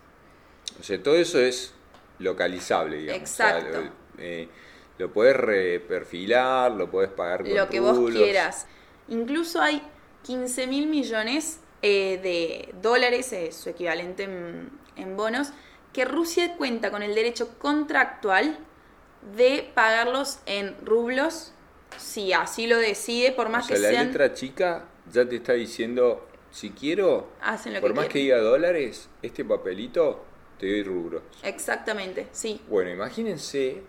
O 0.80 0.84
sea, 0.84 1.02
todo 1.02 1.16
eso 1.16 1.40
es 1.40 1.74
localizable, 2.20 2.98
digamos. 2.98 3.22
Exacto. 3.22 3.70
O 3.70 3.72
sea, 3.72 3.82
lo, 3.82 3.92
eh, 4.20 4.50
lo 4.98 5.12
puedes 5.12 5.36
reperfilar, 5.36 6.72
lo 6.72 6.90
puedes 6.90 7.12
pagar 7.12 7.44
con 7.44 7.56
lo 7.56 7.70
que 7.70 7.80
vos 7.80 7.98
rublos. 7.98 8.22
quieras. 8.24 8.68
Incluso 9.10 9.62
hay 9.62 9.82
15 10.24 10.68
mil 10.68 10.88
millones 10.88 11.60
eh, 11.82 12.20
de 12.24 12.74
dólares, 12.82 13.34
eh, 13.34 13.52
su 13.52 13.70
equivalente 13.70 14.24
en, 14.24 14.70
en 14.96 15.18
bonos, 15.18 15.50
que 15.92 16.06
Rusia 16.06 16.56
cuenta 16.58 16.90
con 16.90 17.04
el 17.04 17.14
derecho 17.14 17.58
contractual 17.60 18.58
de 19.36 19.70
pagarlos 19.74 20.40
en 20.46 20.76
rublos 20.86 21.54
si 21.98 22.34
así 22.34 22.68
lo 22.68 22.78
decide, 22.78 23.32
por 23.32 23.50
más 23.50 23.66
o 23.66 23.68
sea, 23.68 23.76
que 23.78 23.82
la 23.84 23.90
sean... 23.90 24.08
letra 24.08 24.34
chica 24.34 24.86
ya 25.12 25.28
te 25.28 25.36
está 25.38 25.54
diciendo, 25.54 26.28
si 26.52 26.72
quiero, 26.72 27.28
Hacen 27.42 27.74
lo 27.74 27.82
por 27.82 27.92
que 27.92 27.96
más 27.96 28.08
que 28.08 28.20
diga 28.20 28.40
dólares, 28.40 29.10
este 29.22 29.46
papelito 29.46 30.24
te 30.60 30.68
doy 30.68 30.84
rubros. 30.84 31.24
Exactamente, 31.44 32.28
sí. 32.32 32.62
Bueno, 32.70 32.90
imagínense, 32.92 33.82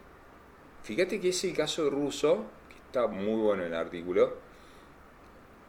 fíjate 0.82 1.20
que 1.20 1.30
ese 1.30 1.52
caso 1.52 1.88
ruso, 1.90 2.44
que 2.68 2.76
está 2.76 3.06
muy 3.06 3.40
bueno 3.40 3.62
en 3.64 3.72
el 3.72 3.78
artículo, 3.78 4.36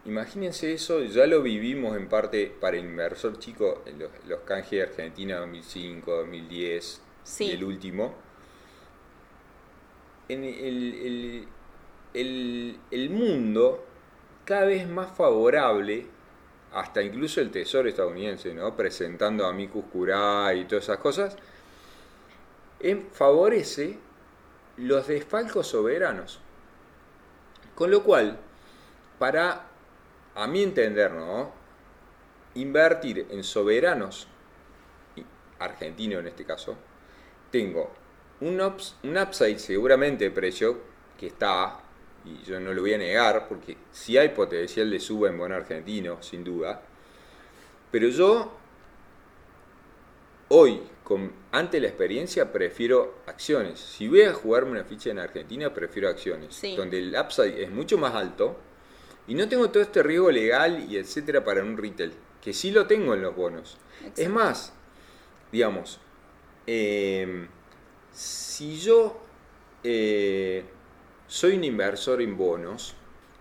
imagínense 0.06 0.74
eso, 0.74 1.04
ya 1.04 1.26
lo 1.28 1.42
vivimos 1.42 1.96
en 1.98 2.08
parte 2.08 2.48
para 2.60 2.78
el 2.78 2.86
inversor 2.86 3.40
chico, 3.40 3.84
en 3.86 4.00
los, 4.00 4.12
los 4.28 4.42
canjes 4.42 4.72
de 4.72 4.82
Argentina 4.84 5.38
2005, 5.40 6.12
2010 6.12 7.02
Sí. 7.24 7.46
y 7.46 7.52
el 7.52 7.64
último. 7.64 8.14
En 10.30 10.44
el, 10.44 11.48
el- 12.14 12.80
el- 12.92 13.10
mundo 13.10 13.84
cada 14.46 14.66
vez 14.66 14.88
más 14.88 15.12
favorable, 15.16 16.08
hasta 16.74 17.02
incluso 17.02 17.42
el 17.42 17.52
Tesoro 17.52 17.88
estadounidense, 17.90 18.54
¿no? 18.54 18.76
presentando 18.76 19.46
a 19.46 19.50
Amicus 19.50 19.86
Curiae 19.92 20.58
y 20.58 20.66
todas 20.66 20.86
esas 20.86 20.98
cosas, 20.98 21.38
em- 22.80 23.10
favorece 23.12 23.98
los 24.78 25.08
desfalcos 25.08 25.68
soberanos. 25.68 26.40
Con 27.76 27.92
lo 27.92 28.04
cual, 28.04 28.38
para, 29.20 29.68
a 30.36 30.48
mi 30.48 30.64
entender, 30.64 31.12
¿no? 31.12 31.52
invertir 32.56 33.28
en 33.30 33.44
soberanos, 33.44 34.28
argentinos 35.60 36.20
en 36.22 36.28
este 36.28 36.46
caso, 36.46 36.76
tengo 37.52 37.92
un, 38.42 38.60
ups- 38.62 38.96
un 39.04 39.18
upside 39.18 39.60
seguramente 39.60 40.26
de 40.26 40.32
precio 40.32 40.80
que 41.18 41.28
está, 41.28 41.80
y 42.26 42.44
yo 42.44 42.60
no 42.60 42.74
lo 42.74 42.82
voy 42.82 42.94
a 42.94 42.98
negar, 42.98 43.48
porque 43.48 43.78
sí 43.92 44.18
hay 44.18 44.30
potencial 44.30 44.90
de 44.90 45.00
suba 45.00 45.30
en 45.30 45.38
bono 45.38 45.56
argentino, 45.56 46.22
sin 46.22 46.44
duda, 46.44 46.82
pero 47.92 48.08
yo 48.10 48.52
hoy, 50.50 50.82
con, 51.04 51.32
ante 51.52 51.80
la 51.80 51.88
experiencia, 51.88 52.52
prefiero 52.52 53.20
acciones. 53.28 53.80
Si 53.80 54.08
voy 54.08 54.24
a 54.24 54.34
jugarme 54.34 54.72
una 54.72 54.84
ficha 54.84 55.10
en 55.10 55.20
Argentina, 55.20 55.74
prefiero 55.74 56.10
acciones, 56.10 56.56
Sí. 56.56 56.76
donde 56.76 57.00
el 57.00 57.16
upside 57.18 57.64
es 57.64 57.72
mucho 57.72 57.98
más 57.98 58.14
alto 58.16 58.58
y 59.28 59.34
no 59.36 59.48
tengo 59.48 59.70
todo 59.70 59.82
este 59.82 60.04
riesgo 60.04 60.30
legal 60.32 60.86
y 60.90 60.98
etcétera 60.98 61.44
para 61.44 61.64
un 61.64 61.78
retail, 61.78 62.14
que 62.42 62.54
sí 62.54 62.72
lo 62.72 62.86
tengo 62.86 63.14
en 63.14 63.22
los 63.22 63.36
bonos. 63.36 63.78
Es 64.16 64.30
más, 64.30 64.74
digamos, 65.52 66.00
eh, 66.68 67.48
si 68.16 68.80
yo 68.80 69.20
eh, 69.84 70.64
soy 71.28 71.58
un 71.58 71.64
inversor 71.66 72.22
en 72.22 72.38
bonos, 72.38 72.96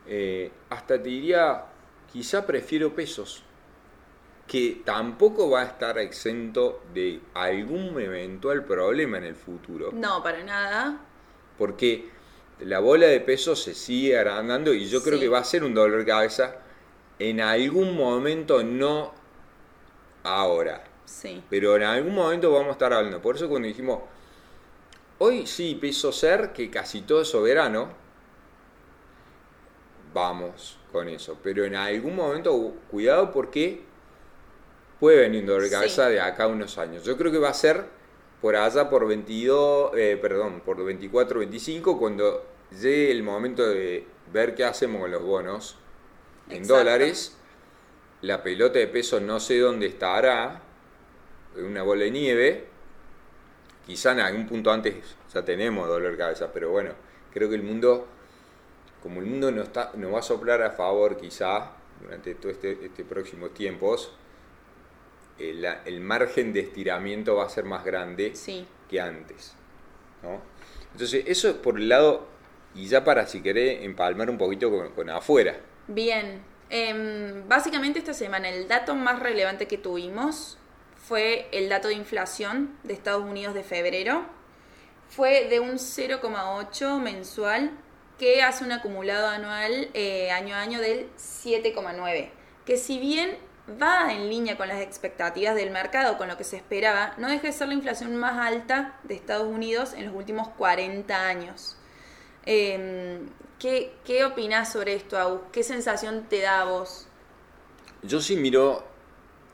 eh, 0.07 0.51
hasta 0.69 1.01
te 1.01 1.09
diría, 1.09 1.65
quizá 2.13 2.45
prefiero 2.45 2.93
pesos, 2.95 3.45
que 4.49 4.83
tampoco 4.85 5.49
va 5.49 5.63
a 5.63 5.65
estar 5.65 5.97
exento 5.99 6.83
de 6.93 7.21
algún 7.35 7.99
eventual 8.01 8.65
problema 8.65 9.17
en 9.19 9.25
el 9.25 9.37
futuro. 9.37 9.91
No, 9.93 10.23
para 10.23 10.43
nada. 10.43 11.01
Porque 11.57 12.11
la 12.61 12.81
bola 12.81 13.07
de 13.07 13.21
pesos 13.21 13.63
se 13.63 13.75
sigue 13.75 14.19
agrandando 14.19 14.75
y 14.75 14.87
yo 14.87 15.03
creo 15.03 15.15
Sí. 15.19 15.21
que 15.25 15.29
va 15.29 15.39
a 15.39 15.45
ser 15.45 15.63
un 15.65 15.73
dolor 15.73 16.01
de 16.01 16.05
cabeza 16.05 16.57
en 17.21 17.41
algún 17.41 17.97
momento, 17.97 18.63
no 18.65 19.15
ahora. 20.25 20.85
Sí. 21.05 21.43
Pero 21.49 21.77
en 21.77 21.85
algún 21.85 22.15
momento 22.15 22.51
vamos 22.53 22.69
a 22.69 22.73
estar 22.73 22.93
hablando. 22.93 23.23
Por 23.23 23.37
eso 23.37 23.49
cuando 23.49 23.69
dijimos, 23.69 24.01
hoy 25.25 25.47
sí, 25.47 25.75
peso 25.81 26.13
ser, 26.13 26.53
que 26.53 26.71
casi 26.71 27.03
todo 27.03 27.23
es 27.23 27.29
soberano, 27.29 27.89
vamos 30.13 30.79
con 30.93 31.09
eso. 31.09 31.39
Pero 31.43 31.65
en 31.65 31.75
algún 31.75 32.17
momento, 32.17 32.75
cuidado 32.91 33.31
porque 33.33 33.83
puede 35.01 35.21
venir 35.23 35.41
un 35.41 35.47
dolor 35.47 35.63
de 35.63 35.69
Sí. 35.69 35.75
cabeza 35.75 36.09
de 36.09 36.21
acá 36.21 36.45
a 36.45 36.49
unos 36.49 36.79
años. 36.79 37.05
Yo 37.05 37.17
creo 37.17 37.33
que 37.33 37.39
va 37.39 37.51
a 37.51 37.55
ser 37.55 37.85
por 38.41 38.57
allá 38.57 38.89
por 38.91 39.07
22, 39.07 39.93
eh, 39.97 40.19
perdón, 40.21 40.61
por 40.65 40.83
24, 40.85 41.41
25, 41.41 41.99
cuando 41.99 42.45
llegue 42.71 43.11
el 43.11 43.23
momento 43.23 43.67
de 43.67 44.07
ver 44.33 44.55
qué 44.55 44.65
hacemos 44.65 45.01
con 45.01 45.11
los 45.11 45.23
bonos 45.23 45.77
en 46.51 46.59
Exacto. 46.59 46.75
dólares. 46.79 47.37
La 48.23 48.43
pelota 48.43 48.79
de 48.79 48.89
peso 48.89 49.21
no 49.21 49.41
sé 49.41 49.59
dónde 49.59 49.87
estará, 49.87 50.63
una 51.57 51.83
bola 51.83 52.05
de 52.05 52.11
nieve. 52.11 52.69
Quizá 53.87 54.13
en 54.13 54.21
algún 54.21 54.47
punto 54.47 54.71
antes 54.73 54.95
ya 55.33 55.45
tenemos 55.45 55.87
dolor 55.89 56.13
de 56.13 56.19
cabeza, 56.19 56.51
pero 56.53 56.71
bueno, 56.71 56.93
creo 57.33 57.49
que 57.51 57.55
el 57.57 57.63
mundo, 57.63 58.07
como 59.03 59.21
el 59.21 59.27
mundo 59.27 59.51
nos, 59.51 59.67
está, 59.67 59.91
nos 59.95 60.13
va 60.15 60.19
a 60.21 60.23
soplar 60.23 60.63
a 60.63 60.71
favor 60.71 61.17
quizá 61.19 61.73
durante 62.01 62.35
todo 62.35 62.51
este, 62.51 62.79
este 62.87 63.05
próximos 63.05 63.53
tiempos, 63.53 64.13
el, 65.39 65.65
el 65.85 66.01
margen 66.01 66.53
de 66.53 66.61
estiramiento 66.61 67.37
va 67.37 67.45
a 67.45 67.49
ser 67.49 67.65
más 67.65 67.85
grande 67.85 68.35
Sí. 68.35 68.67
que 68.89 69.01
antes. 69.01 69.55
¿no? 70.23 70.41
Entonces, 70.93 71.25
eso 71.27 71.49
es 71.49 71.55
por 71.57 71.77
el 71.79 71.89
lado, 71.89 72.27
y 72.75 72.87
ya 72.87 73.05
para 73.05 73.27
si 73.27 73.43
querés 73.43 73.83
empalmar 73.83 74.31
un 74.31 74.39
poquito 74.39 74.71
con, 74.71 74.93
con 74.93 75.11
afuera. 75.11 75.57
Bien, 75.89 76.41
em, 76.71 77.47
básicamente 77.49 77.99
esta 77.99 78.15
semana 78.15 78.49
el 78.49 78.67
dato 78.69 78.95
más 78.95 79.19
relevante 79.21 79.67
que 79.67 79.77
tuvimos 79.77 80.57
fue 81.07 81.49
el 81.53 81.69
dato 81.69 81.89
de 81.89 81.95
inflación 81.95 82.77
de 82.83 82.95
Estados 82.95 83.25
Unidos 83.25 83.55
de 83.55 83.63
febrero. 83.63 84.25
Fue 85.09 85.49
de 85.49 85.61
un 85.61 85.73
0,8 85.75 86.99
mensual 86.99 87.71
que 88.19 88.43
hace 88.43 88.65
un 88.65 88.73
acumulado 88.73 89.29
anual 89.29 89.91
eh, 89.93 90.31
año 90.31 90.55
a 90.55 90.61
año 90.61 90.81
del 90.81 91.09
7,9. 91.17 92.31
Que 92.65 92.79
si 92.79 92.99
bien 92.99 93.37
va 93.81 94.13
en 94.13 94.31
línea 94.31 94.57
con 94.57 94.69
las 94.69 94.81
expectativas 94.81 95.55
del 95.55 95.71
mercado, 95.71 96.17
con 96.17 96.29
lo 96.29 96.39
que 96.39 96.45
se 96.45 96.57
esperaba, 96.57 97.15
no 97.19 97.29
deja 97.29 97.49
de 97.49 97.53
ser 97.53 97.69
la 97.69 97.75
inflación 97.75 98.17
más 98.17 98.39
alta 98.39 98.99
de 99.03 99.15
Estados 99.15 99.47
Unidos 99.47 99.93
en 99.93 100.07
los 100.07 100.15
últimos 100.15 100.49
40 100.49 101.27
años. 101.27 101.77
Eh, 102.47 103.21
¿qué, 103.59 103.95
¿Qué 104.05 104.25
opinás 104.25 104.73
sobre 104.73 104.95
esto, 104.95 105.19
Agus? 105.19 105.43
¿Qué 105.53 105.63
sensación 105.63 106.27
te 106.31 106.41
da 106.41 106.63
a 106.63 106.65
vos? 106.65 107.09
Yo 108.03 108.21
sí 108.21 108.37
miro, 108.37 108.94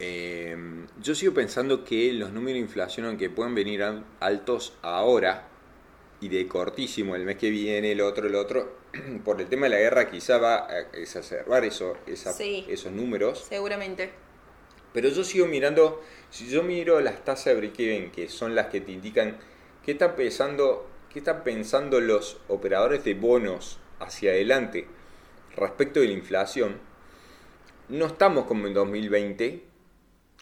eh, 0.00 0.56
yo 1.00 1.14
sigo 1.14 1.32
pensando 1.34 1.84
que 1.84 2.12
los 2.14 2.32
números 2.32 2.54
de 2.54 2.60
inflación, 2.60 3.06
aunque 3.06 3.30
pueden 3.30 3.54
venir 3.54 3.82
al- 3.82 4.04
altos 4.20 4.72
ahora 4.82 5.46
y 6.20 6.28
de 6.28 6.48
cortísimo 6.48 7.14
el 7.16 7.24
mes 7.24 7.36
que 7.36 7.50
viene, 7.50 7.92
el 7.92 8.00
otro, 8.00 8.26
el 8.26 8.34
otro, 8.34 8.78
por 9.24 9.40
el 9.40 9.48
tema 9.48 9.66
de 9.66 9.70
la 9.70 9.78
guerra 9.78 10.10
quizá 10.10 10.38
va 10.38 10.66
a 10.68 10.80
exacerbar 10.94 11.64
eso, 11.64 11.96
esa- 12.06 12.32
Sí. 12.32 12.64
esos 12.68 12.92
números. 12.92 13.46
Seguramente. 13.48 14.10
Pero 14.92 15.08
yo 15.08 15.22
sigo 15.22 15.46
mirando, 15.46 16.02
si 16.30 16.48
yo 16.48 16.62
miro 16.64 17.00
las 17.00 17.24
tasas 17.24 17.46
de 17.46 17.54
break-even, 17.56 18.10
que 18.10 18.28
son 18.28 18.54
las 18.54 18.66
que 18.66 18.80
te 18.80 18.90
indican 18.92 19.38
qué 19.84 19.92
están 19.92 20.16
pensando, 20.16 20.88
qué 21.12 21.20
están 21.20 21.44
pensando 21.44 22.00
los 22.00 22.38
operadores 22.48 23.04
de 23.04 23.14
bonos 23.14 23.78
hacia 24.00 24.32
adelante 24.32 24.86
respecto 25.56 26.00
de 26.00 26.06
la 26.06 26.12
inflación, 26.14 26.78
no 27.88 28.06
estamos 28.06 28.46
como 28.46 28.66
en 28.66 28.74
2020, 28.74 29.64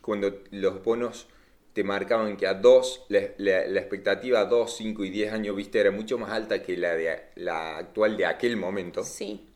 cuando 0.08 0.42
los 0.50 0.82
bonos 0.82 1.26
te 1.74 1.84
marcaban 1.84 2.36
que 2.38 2.46
a 2.46 2.54
2, 2.54 3.04
la, 3.08 3.20
la- 3.36 3.66
la 3.66 3.80
expectativa 3.80 4.40
a 4.40 4.46
2, 4.46 4.74
5 4.76 5.04
y 5.04 5.10
10 5.10 5.32
años 5.32 5.54
vista 5.54 5.78
era 5.78 5.90
mucho 5.90 6.18
más 6.18 6.30
alta 6.30 6.62
que 6.62 6.76
la, 6.76 6.94
de, 6.94 7.20
la 7.36 7.76
actual 7.78 8.16
de 8.16 8.24
aquel 8.26 8.56
momento. 8.56 9.04
Sí, 9.04 9.46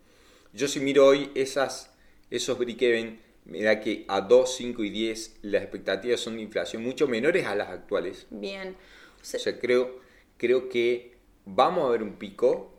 Yo 0.53 0.69
si 0.69 0.81
miro 0.81 1.07
hoy 1.07 1.31
esas, 1.35 1.95
esos 2.31 2.59
break-even, 2.59 3.19
me 3.47 3.63
da 3.63 3.81
que 3.81 4.05
a 4.09 4.21
2, 4.21 4.55
5 4.57 4.85
y 4.85 4.91
10 4.91 5.37
las 5.43 5.63
expectativas 5.63 6.21
son 6.21 6.37
de 6.37 6.43
inflación 6.43 6.83
mucho 6.83 7.09
menores 7.09 7.47
a 7.47 7.55
las 7.55 7.71
actuales. 7.71 8.27
bien. 8.31 8.77
O 9.21 9.25
sea, 9.25 9.41
O 9.41 9.43
sea, 9.43 9.59
creo, 9.59 10.01
creo 10.37 10.69
que 10.69 11.17
vamos 11.47 11.87
a 11.89 11.91
ver 11.93 12.03
un 12.03 12.15
pico 12.17 12.73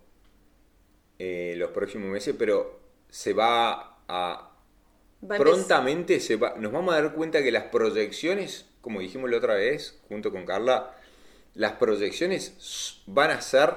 eh, 1.19 1.55
los 1.57 1.71
próximos 1.71 2.09
meses, 2.09 2.35
pero 2.37 2.79
se 3.09 3.33
va 3.33 3.97
a... 4.07 4.49
va 5.29 5.37
prontamente 5.37 6.19
se 6.19 6.35
va, 6.35 6.55
nos 6.57 6.71
vamos 6.71 6.93
a 6.93 7.01
dar 7.01 7.13
cuenta 7.13 7.41
que 7.43 7.51
las 7.51 7.65
proyecciones, 7.65 8.65
como 8.81 8.99
dijimos 8.99 9.29
la 9.29 9.37
otra 9.37 9.55
vez, 9.55 9.99
junto 10.07 10.31
con 10.31 10.45
Carla, 10.45 10.95
las 11.55 11.73
proyecciones 11.73 13.01
van 13.05 13.31
a 13.31 13.41
ser, 13.41 13.75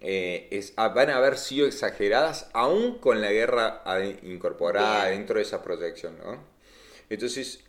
eh, 0.00 0.48
es- 0.50 0.74
van 0.76 1.10
a 1.10 1.16
haber 1.16 1.38
sido 1.38 1.66
exageradas 1.66 2.50
aún 2.52 2.98
con 2.98 3.20
la 3.20 3.32
guerra 3.32 3.82
incorporada 4.22 5.06
Bien. 5.06 5.18
dentro 5.18 5.36
de 5.36 5.42
esa 5.42 5.62
proyección, 5.62 6.18
¿no? 6.18 6.44
Entonces, 7.08 7.64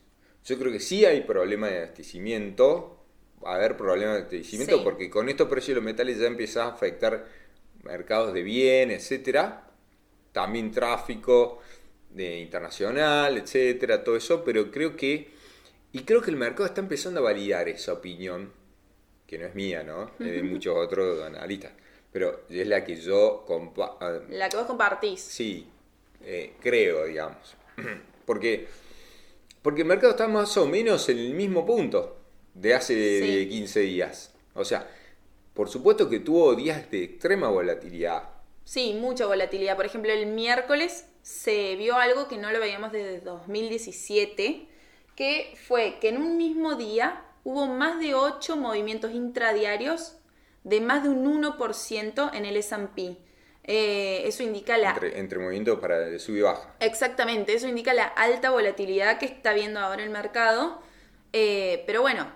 yo 0.45 0.57
creo 0.59 0.71
que 0.71 0.79
sí 0.79 1.05
hay 1.05 1.21
problema 1.21 1.67
de 1.69 1.77
abastecimiento, 1.79 3.03
va 3.43 3.53
a 3.53 3.55
haber 3.55 3.77
problema 3.77 4.13
de 4.13 4.19
abastecimiento 4.19 4.77
Sí. 4.77 4.81
porque 4.83 5.09
con 5.09 5.29
estos 5.29 5.47
precios 5.47 5.69
de 5.69 5.75
los 5.75 5.83
metales 5.83 6.19
ya 6.19 6.27
empieza 6.27 6.65
a 6.65 6.69
afectar 6.69 7.25
mercados 7.83 8.33
de 8.33 8.43
bien, 8.43 8.91
etcétera, 8.91 9.67
también 10.31 10.71
tráfico 10.71 11.59
de 12.15 12.39
internacional, 12.39 13.37
etcétera, 13.37 14.03
todo 14.03 14.15
eso, 14.15 14.43
pero 14.43 14.71
creo 14.71 14.95
que 14.95 15.33
y 15.91 16.03
creo 16.03 16.21
que 16.21 16.31
el 16.31 16.37
mercado 16.37 16.65
está 16.65 16.81
empezando 16.81 17.19
a 17.19 17.23
validar 17.23 17.69
esa 17.69 17.93
opinión, 17.93 18.51
que 19.27 19.37
no 19.37 19.45
es 19.45 19.55
mía, 19.55 19.83
¿no? 19.83 20.11
Es 20.19 20.31
de 20.31 20.43
muchos 20.43 20.75
otros 20.77 21.21
analistas, 21.23 21.71
pero 22.11 22.41
es 22.49 22.67
la 22.67 22.83
que 22.83 22.95
yo 22.95 23.45
ah, 24.01 24.19
la 24.29 24.49
que 24.49 24.57
vos 24.57 24.65
compartís. 24.65 25.21
sí, 25.21 25.67
eh, 26.23 26.53
creo, 26.61 27.05
digamos. 27.05 27.55
Porque 28.25 28.67
porque 29.61 29.81
el 29.81 29.87
mercado 29.87 30.11
está 30.11 30.27
más 30.27 30.55
o 30.57 30.67
menos 30.67 31.09
en 31.09 31.17
el 31.17 31.33
mismo 31.33 31.65
punto 31.65 32.17
de 32.53 32.73
hace 32.75 32.93
Sí. 33.21 33.35
de 33.35 33.47
15 33.49 33.79
días. 33.81 34.33
O 34.53 34.63
sea, 34.63 34.87
por 35.53 35.69
supuesto 35.69 36.07
que 36.09 36.19
tuvo 36.19 36.53
días 36.55 36.89
de 36.91 37.03
extrema 37.03 37.49
volatilidad. 37.49 38.23
Sí, 38.63 38.93
mucha 38.99 39.25
volatilidad. 39.25 39.75
Por 39.75 39.85
ejemplo, 39.85 40.11
el 40.11 40.27
miércoles 40.27 41.05
se 41.25 41.75
vio 41.75 41.95
algo 41.95 42.27
que 42.27 42.37
no 42.37 42.51
lo 42.51 42.59
veíamos 42.59 42.91
desde 42.91 43.19
2017, 43.19 44.67
que 45.15 45.57
fue 45.67 45.97
que 45.99 46.09
en 46.09 46.17
un 46.17 46.37
mismo 46.37 46.75
día 46.75 47.25
hubo 47.43 47.65
más 47.65 47.99
de 47.99 48.13
8 48.13 48.55
movimientos 48.57 49.11
intradiarios 49.11 50.19
de 50.63 50.81
más 50.81 51.01
de 51.01 51.09
un 51.09 51.41
1% 51.41 52.29
en 52.31 52.45
el 52.45 52.57
S&P. 52.57 53.17
Eh, 53.63 54.21
eso 54.27 54.43
indica 54.43 54.77
la... 54.77 54.91
Entre, 54.91 55.17
entre 55.17 55.39
movimientos 55.39 55.79
para 55.79 56.19
sub 56.19 56.35
y 56.35 56.41
baja. 56.41 56.75
Exactamente, 56.79 57.55
eso 57.55 57.67
indica 57.67 57.95
la 57.95 58.05
alta 58.05 58.51
volatilidad 58.51 59.17
que 59.17 59.25
está 59.25 59.53
viendo 59.53 59.79
ahora 59.79 60.03
el 60.03 60.11
mercado. 60.11 60.79
Eh, 61.33 61.83
pero 61.87 62.03
bueno, 62.03 62.31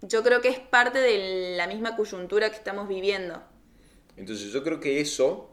yo 0.00 0.22
creo 0.22 0.40
que 0.40 0.48
es 0.48 0.58
parte 0.58 1.00
de 1.00 1.54
la 1.58 1.66
misma 1.66 1.96
coyuntura 1.96 2.48
que 2.48 2.56
estamos 2.56 2.88
viviendo. 2.88 3.42
Entonces 4.16 4.50
yo 4.52 4.64
creo 4.64 4.80
que 4.80 5.02
eso, 5.02 5.51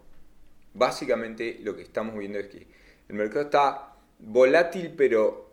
básicamente 0.79 1.59
lo 1.61 1.75
que 1.75 1.83
estamos 1.83 2.17
viendo 2.17 2.39
es 2.39 2.47
que 2.47 2.67
el 3.09 3.15
mercado 3.15 3.41
está 3.45 3.93
volátil, 4.19 4.93
pero 4.97 5.51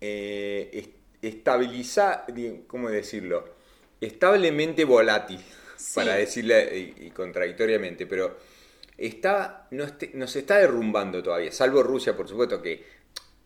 eh, 0.00 0.70
est- 0.72 0.96
estabiliza, 1.22 2.24
¿cómo 2.66 2.90
decirlo? 2.90 3.44
Establemente 4.00 4.84
volátil, 4.84 5.40
Sí. 5.76 5.94
para 5.94 6.14
decirle 6.16 6.78
y, 6.98 7.06
y 7.06 7.10
contradictoriamente, 7.10 8.06
pero 8.06 8.36
está, 8.96 9.66
no, 9.70 9.84
este- 9.84 10.10
no 10.14 10.26
se 10.26 10.40
está 10.40 10.58
derrumbando 10.58 11.22
todavía, 11.22 11.52
salvo 11.52 11.82
Rusia, 11.82 12.16
por 12.16 12.28
supuesto, 12.28 12.60
que 12.62 12.84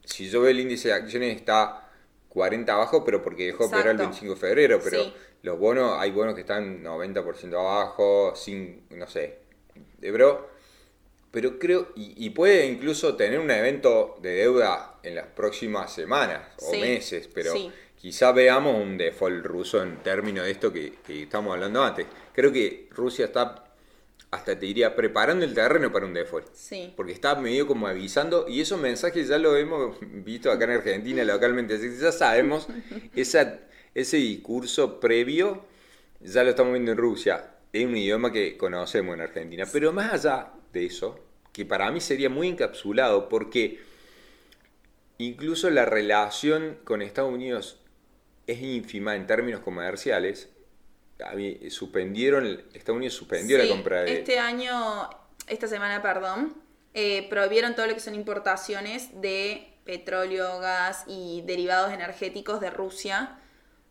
si 0.04 0.28
yo 0.28 0.40
veo 0.42 0.50
el 0.50 0.60
índice 0.60 0.88
de 0.88 0.94
acciones 0.94 1.36
está 1.36 1.90
40 2.28 2.74
abajo, 2.74 3.04
pero 3.04 3.22
porque 3.22 3.46
dejó 3.46 3.66
operar 3.66 3.86
el 3.88 3.92
Exacto. 3.92 4.02
25 4.10 4.34
de 4.34 4.40
febrero, 4.40 4.80
pero 4.82 5.04
Sí. 5.04 5.14
los 5.42 5.58
bonos, 5.58 5.96
hay 5.98 6.10
bonos 6.10 6.34
que 6.34 6.40
están 6.42 6.82
90% 6.82 7.58
abajo, 7.58 8.34
sin, 8.36 8.84
no 8.90 9.06
sé, 9.06 9.38
de 10.04 10.12
bro. 10.12 10.48
Pero 11.30 11.58
creo, 11.58 11.88
y, 11.96 12.14
y 12.26 12.30
puede 12.30 12.66
incluso 12.66 13.16
tener 13.16 13.40
un 13.40 13.50
evento 13.50 14.16
de 14.22 14.34
deuda 14.34 15.00
en 15.02 15.16
las 15.16 15.26
próximas 15.26 15.92
semanas 15.92 16.48
o 16.62 16.70
Sí, 16.72 16.80
meses, 16.80 17.28
pero 17.32 17.52
sí. 17.52 17.72
quizá 17.96 18.30
veamos 18.32 18.80
un 18.80 18.96
default 18.96 19.44
ruso 19.44 19.82
en 19.82 20.02
términos 20.02 20.44
de 20.44 20.52
esto 20.52 20.72
que, 20.72 20.94
que 21.04 21.24
estamos 21.24 21.54
hablando 21.54 21.82
antes. 21.82 22.06
Creo 22.32 22.52
que 22.52 22.88
Rusia 22.92 23.26
está 23.26 23.64
hasta 24.30 24.58
te 24.58 24.66
diría, 24.66 24.96
preparando 24.96 25.44
el 25.44 25.54
terreno 25.54 25.92
para 25.92 26.06
un 26.06 26.14
default. 26.14 26.48
Sí. 26.54 26.92
Porque 26.96 27.12
está 27.12 27.36
medio 27.36 27.66
como 27.68 27.86
avisando, 27.86 28.46
y 28.48 28.60
esos 28.60 28.80
mensajes 28.80 29.28
ya 29.28 29.38
lo 29.38 29.56
hemos 29.56 29.96
visto 30.00 30.50
acá 30.50 30.64
en 30.64 30.70
Argentina 30.72 31.22
localmente, 31.24 31.74
así 31.74 31.88
que 31.90 31.96
ya 31.98 32.10
sabemos, 32.12 32.66
esa, 33.14 33.60
ese 33.94 34.16
discurso 34.16 34.98
previo 34.98 35.64
ya 36.20 36.42
lo 36.42 36.50
estamos 36.50 36.72
viendo 36.72 36.92
en 36.92 36.98
Rusia, 36.98 37.53
es 37.74 37.86
un 37.86 37.96
idioma 37.96 38.30
que 38.30 38.56
conocemos 38.56 39.14
en 39.14 39.20
Argentina, 39.20 39.64
pero 39.70 39.92
más 39.92 40.12
allá 40.12 40.52
de 40.72 40.86
eso, 40.86 41.18
que 41.52 41.64
para 41.64 41.90
mí 41.90 42.00
sería 42.00 42.30
muy 42.30 42.46
encapsulado, 42.46 43.28
porque 43.28 43.80
incluso 45.18 45.68
la 45.70 45.84
relación 45.84 46.78
con 46.84 47.02
Estados 47.02 47.32
Unidos 47.32 47.80
es 48.46 48.62
ínfima 48.62 49.16
en 49.16 49.26
términos 49.26 49.60
comerciales, 49.60 50.50
suspendieron, 51.68 52.62
Estados 52.74 52.96
Unidos 52.96 53.14
suspendió 53.14 53.58
la 53.58 53.66
compra 53.66 54.02
de... 54.02 54.18
Este 54.18 54.38
año, 54.38 55.10
esta 55.48 55.66
semana, 55.66 56.00
perdón, 56.00 56.54
eh, 56.92 57.26
prohibieron 57.28 57.74
todo 57.74 57.88
lo 57.88 57.94
que 57.94 58.00
son 58.00 58.14
importaciones 58.14 59.20
de 59.20 59.66
petróleo, 59.84 60.60
gas 60.60 61.02
y 61.08 61.42
derivados 61.44 61.92
energéticos 61.92 62.60
de 62.60 62.70
Rusia, 62.70 63.36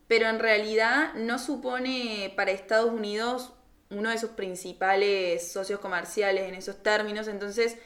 pero 0.07 0.29
en 0.29 0.39
realidad 0.39 1.13
no 1.15 1.37
supone 1.37 2.31
para 2.37 2.51
Estados 2.51 2.89
Unidos 2.89 3.51
uno 3.93 4.09
de 4.09 4.17
sus 4.17 4.31
principales 4.31 5.51
socios 5.51 5.79
comerciales 5.79 6.47
en 6.47 6.55
esos 6.55 6.81
términos, 6.81 7.27
entonces 7.27 7.77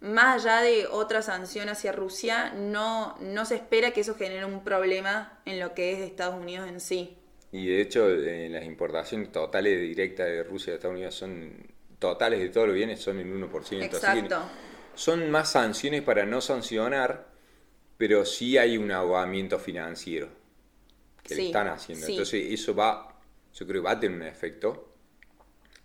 más 0.00 0.44
allá 0.44 0.60
de 0.60 0.86
otra 0.86 1.22
sanción 1.22 1.68
hacia 1.70 1.90
Rusia, 1.90 2.52
no, 2.52 3.16
no 3.20 3.46
se 3.46 3.54
espera 3.54 3.92
que 3.92 4.02
eso 4.02 4.14
genere 4.14 4.44
un 4.44 4.62
problema 4.62 5.40
en 5.46 5.58
lo 5.58 5.72
que 5.74 5.92
es 5.92 6.00
Estados 6.00 6.40
Unidos 6.40 6.68
en 6.68 6.78
sí. 6.78 7.16
Y 7.52 7.68
de 7.68 7.80
hecho, 7.80 8.10
eh, 8.10 8.48
las 8.50 8.64
importaciones 8.64 9.32
totales 9.32 9.80
directas 9.80 10.26
de 10.26 10.42
Rusia 10.42 10.72
a 10.72 10.76
Estados 10.76 10.94
Unidos 10.94 11.14
son 11.14 11.52
totales 11.98 12.40
de 12.40 12.50
todos 12.50 12.66
los 12.66 12.76
bienes 12.76 13.00
son 13.00 13.18
el 13.18 13.26
1%. 13.26 13.82
Exacto. 13.82 14.42
son 14.94 15.30
más 15.30 15.52
sanciones 15.52 16.02
para 16.02 16.26
no 16.26 16.42
sancionar, 16.42 17.28
pero 17.96 18.26
sí 18.26 18.58
hay 18.58 18.76
un 18.76 18.90
ahogamiento 18.90 19.58
financiero 19.58 20.28
que 21.22 21.34
le 21.34 21.46
están 21.46 21.68
haciendo. 21.68 22.06
Entonces, 22.06 22.44
eso 22.50 22.74
va, 22.74 23.18
yo 23.54 23.66
creo 23.66 23.80
que 23.80 23.86
va 23.86 23.92
a 23.92 24.00
tener 24.00 24.16
un 24.20 24.26
efecto. 24.26 24.93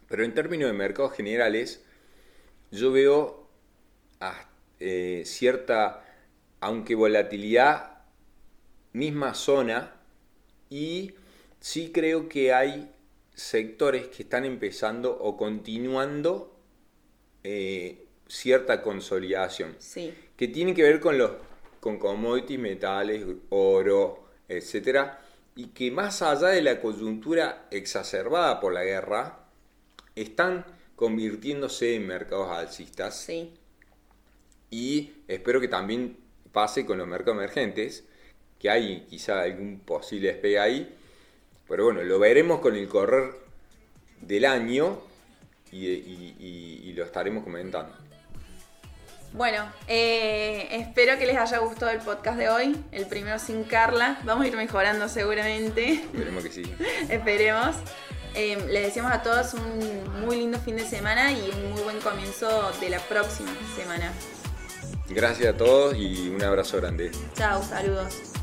Pero 0.10 0.26
en 0.26 0.34
términos 0.34 0.70
de 0.70 0.78
mercados 0.78 1.14
generales, 1.14 1.84
yo 2.72 2.92
veo 2.92 3.48
eh, 4.80 5.24
cierta, 5.26 6.06
aunque 6.60 6.96
volatilidad, 6.96 8.00
misma 8.92 9.36
zona 9.36 9.96
y 10.70 11.14
sí 11.60 11.92
creo 11.94 12.28
que 12.28 12.54
hay 12.54 12.92
sectores 13.34 14.08
que 14.08 14.24
están 14.24 14.46
empezando 14.46 15.18
o 15.18 15.38
continuando 15.38 16.60
eh, 17.44 18.06
cierta 18.28 18.82
consolidación. 18.82 19.76
Sí. 19.80 20.14
Que 20.36 20.48
tiene 20.48 20.74
que 20.74 20.84
ver 20.84 21.00
con 21.00 21.18
los 21.18 21.32
con 21.80 21.98
commodities, 21.98 22.60
metales, 22.60 23.26
oro, 23.50 24.26
etcétera, 24.48 25.22
y 25.56 25.68
que 25.68 25.92
más 25.92 26.22
allá 26.22 26.50
de 26.50 26.62
la 26.62 26.82
coyuntura 26.82 27.68
exacerbada 27.72 28.60
por 28.60 28.74
la 28.74 28.84
guerra, 28.84 29.39
están 30.16 30.66
convirtiéndose 30.96 31.96
en 31.96 32.08
mercados 32.08 32.50
alcistas. 32.50 33.16
Sí. 33.16 33.54
Y 34.70 35.14
espero 35.28 35.62
que 35.62 35.68
también 35.68 36.18
pase 36.52 36.86
con 36.86 36.98
los 36.98 37.08
mercados 37.08 37.38
emergentes, 37.38 38.04
que 38.60 38.70
hay 38.70 39.06
quizá 39.10 39.42
algún 39.42 39.80
posible 39.80 40.28
despegue 40.28 40.60
ahí, 40.60 40.96
pero 41.68 41.86
bueno, 41.86 42.04
lo 42.04 42.20
veremos 42.20 42.60
con 42.60 42.76
el 42.76 42.88
correr 42.88 43.34
del 44.22 44.46
año 44.46 45.00
y, 45.72 46.92
lo 46.94 47.06
estaremos 47.06 47.44
comentando. 47.44 47.96
Bueno, 49.32 49.72
eh, 49.88 50.68
espero 50.72 51.18
que 51.20 51.28
les 51.28 51.38
haya 51.38 51.60
gustado 51.60 51.92
el 51.92 52.00
podcast 52.00 52.38
de 52.38 52.50
hoy, 52.50 52.76
el 52.92 53.06
primero 53.06 53.38
sin 53.38 53.64
Carla. 53.64 54.20
Vamos 54.24 54.44
a 54.44 54.48
ir 54.48 54.58
mejorando 54.58 55.08
seguramente. 55.08 55.94
Esperemos 55.94 56.44
que 56.44 56.52
sí. 56.52 56.64
Esperemos. 57.10 57.76
Eh, 58.36 58.58
les 58.70 58.84
deseamos 58.86 59.12
a 59.12 59.22
todos 59.22 59.54
un 59.54 60.22
muy 60.22 60.38
lindo 60.38 60.60
fin 60.60 60.76
de 60.76 60.86
semana 60.86 61.32
y 61.32 61.50
un 61.50 61.72
muy 61.72 61.82
buen 61.82 62.00
comienzo 62.00 62.72
de 62.80 62.90
la 62.90 63.00
próxima 63.00 63.52
semana. 63.76 64.12
Gracias 65.10 65.54
a 65.54 65.58
todos 65.58 65.96
y 65.96 66.30
un 66.30 66.44
abrazo 66.44 66.78
grande. 66.78 67.12
Chao, 67.36 67.64
saludos. 67.64 68.39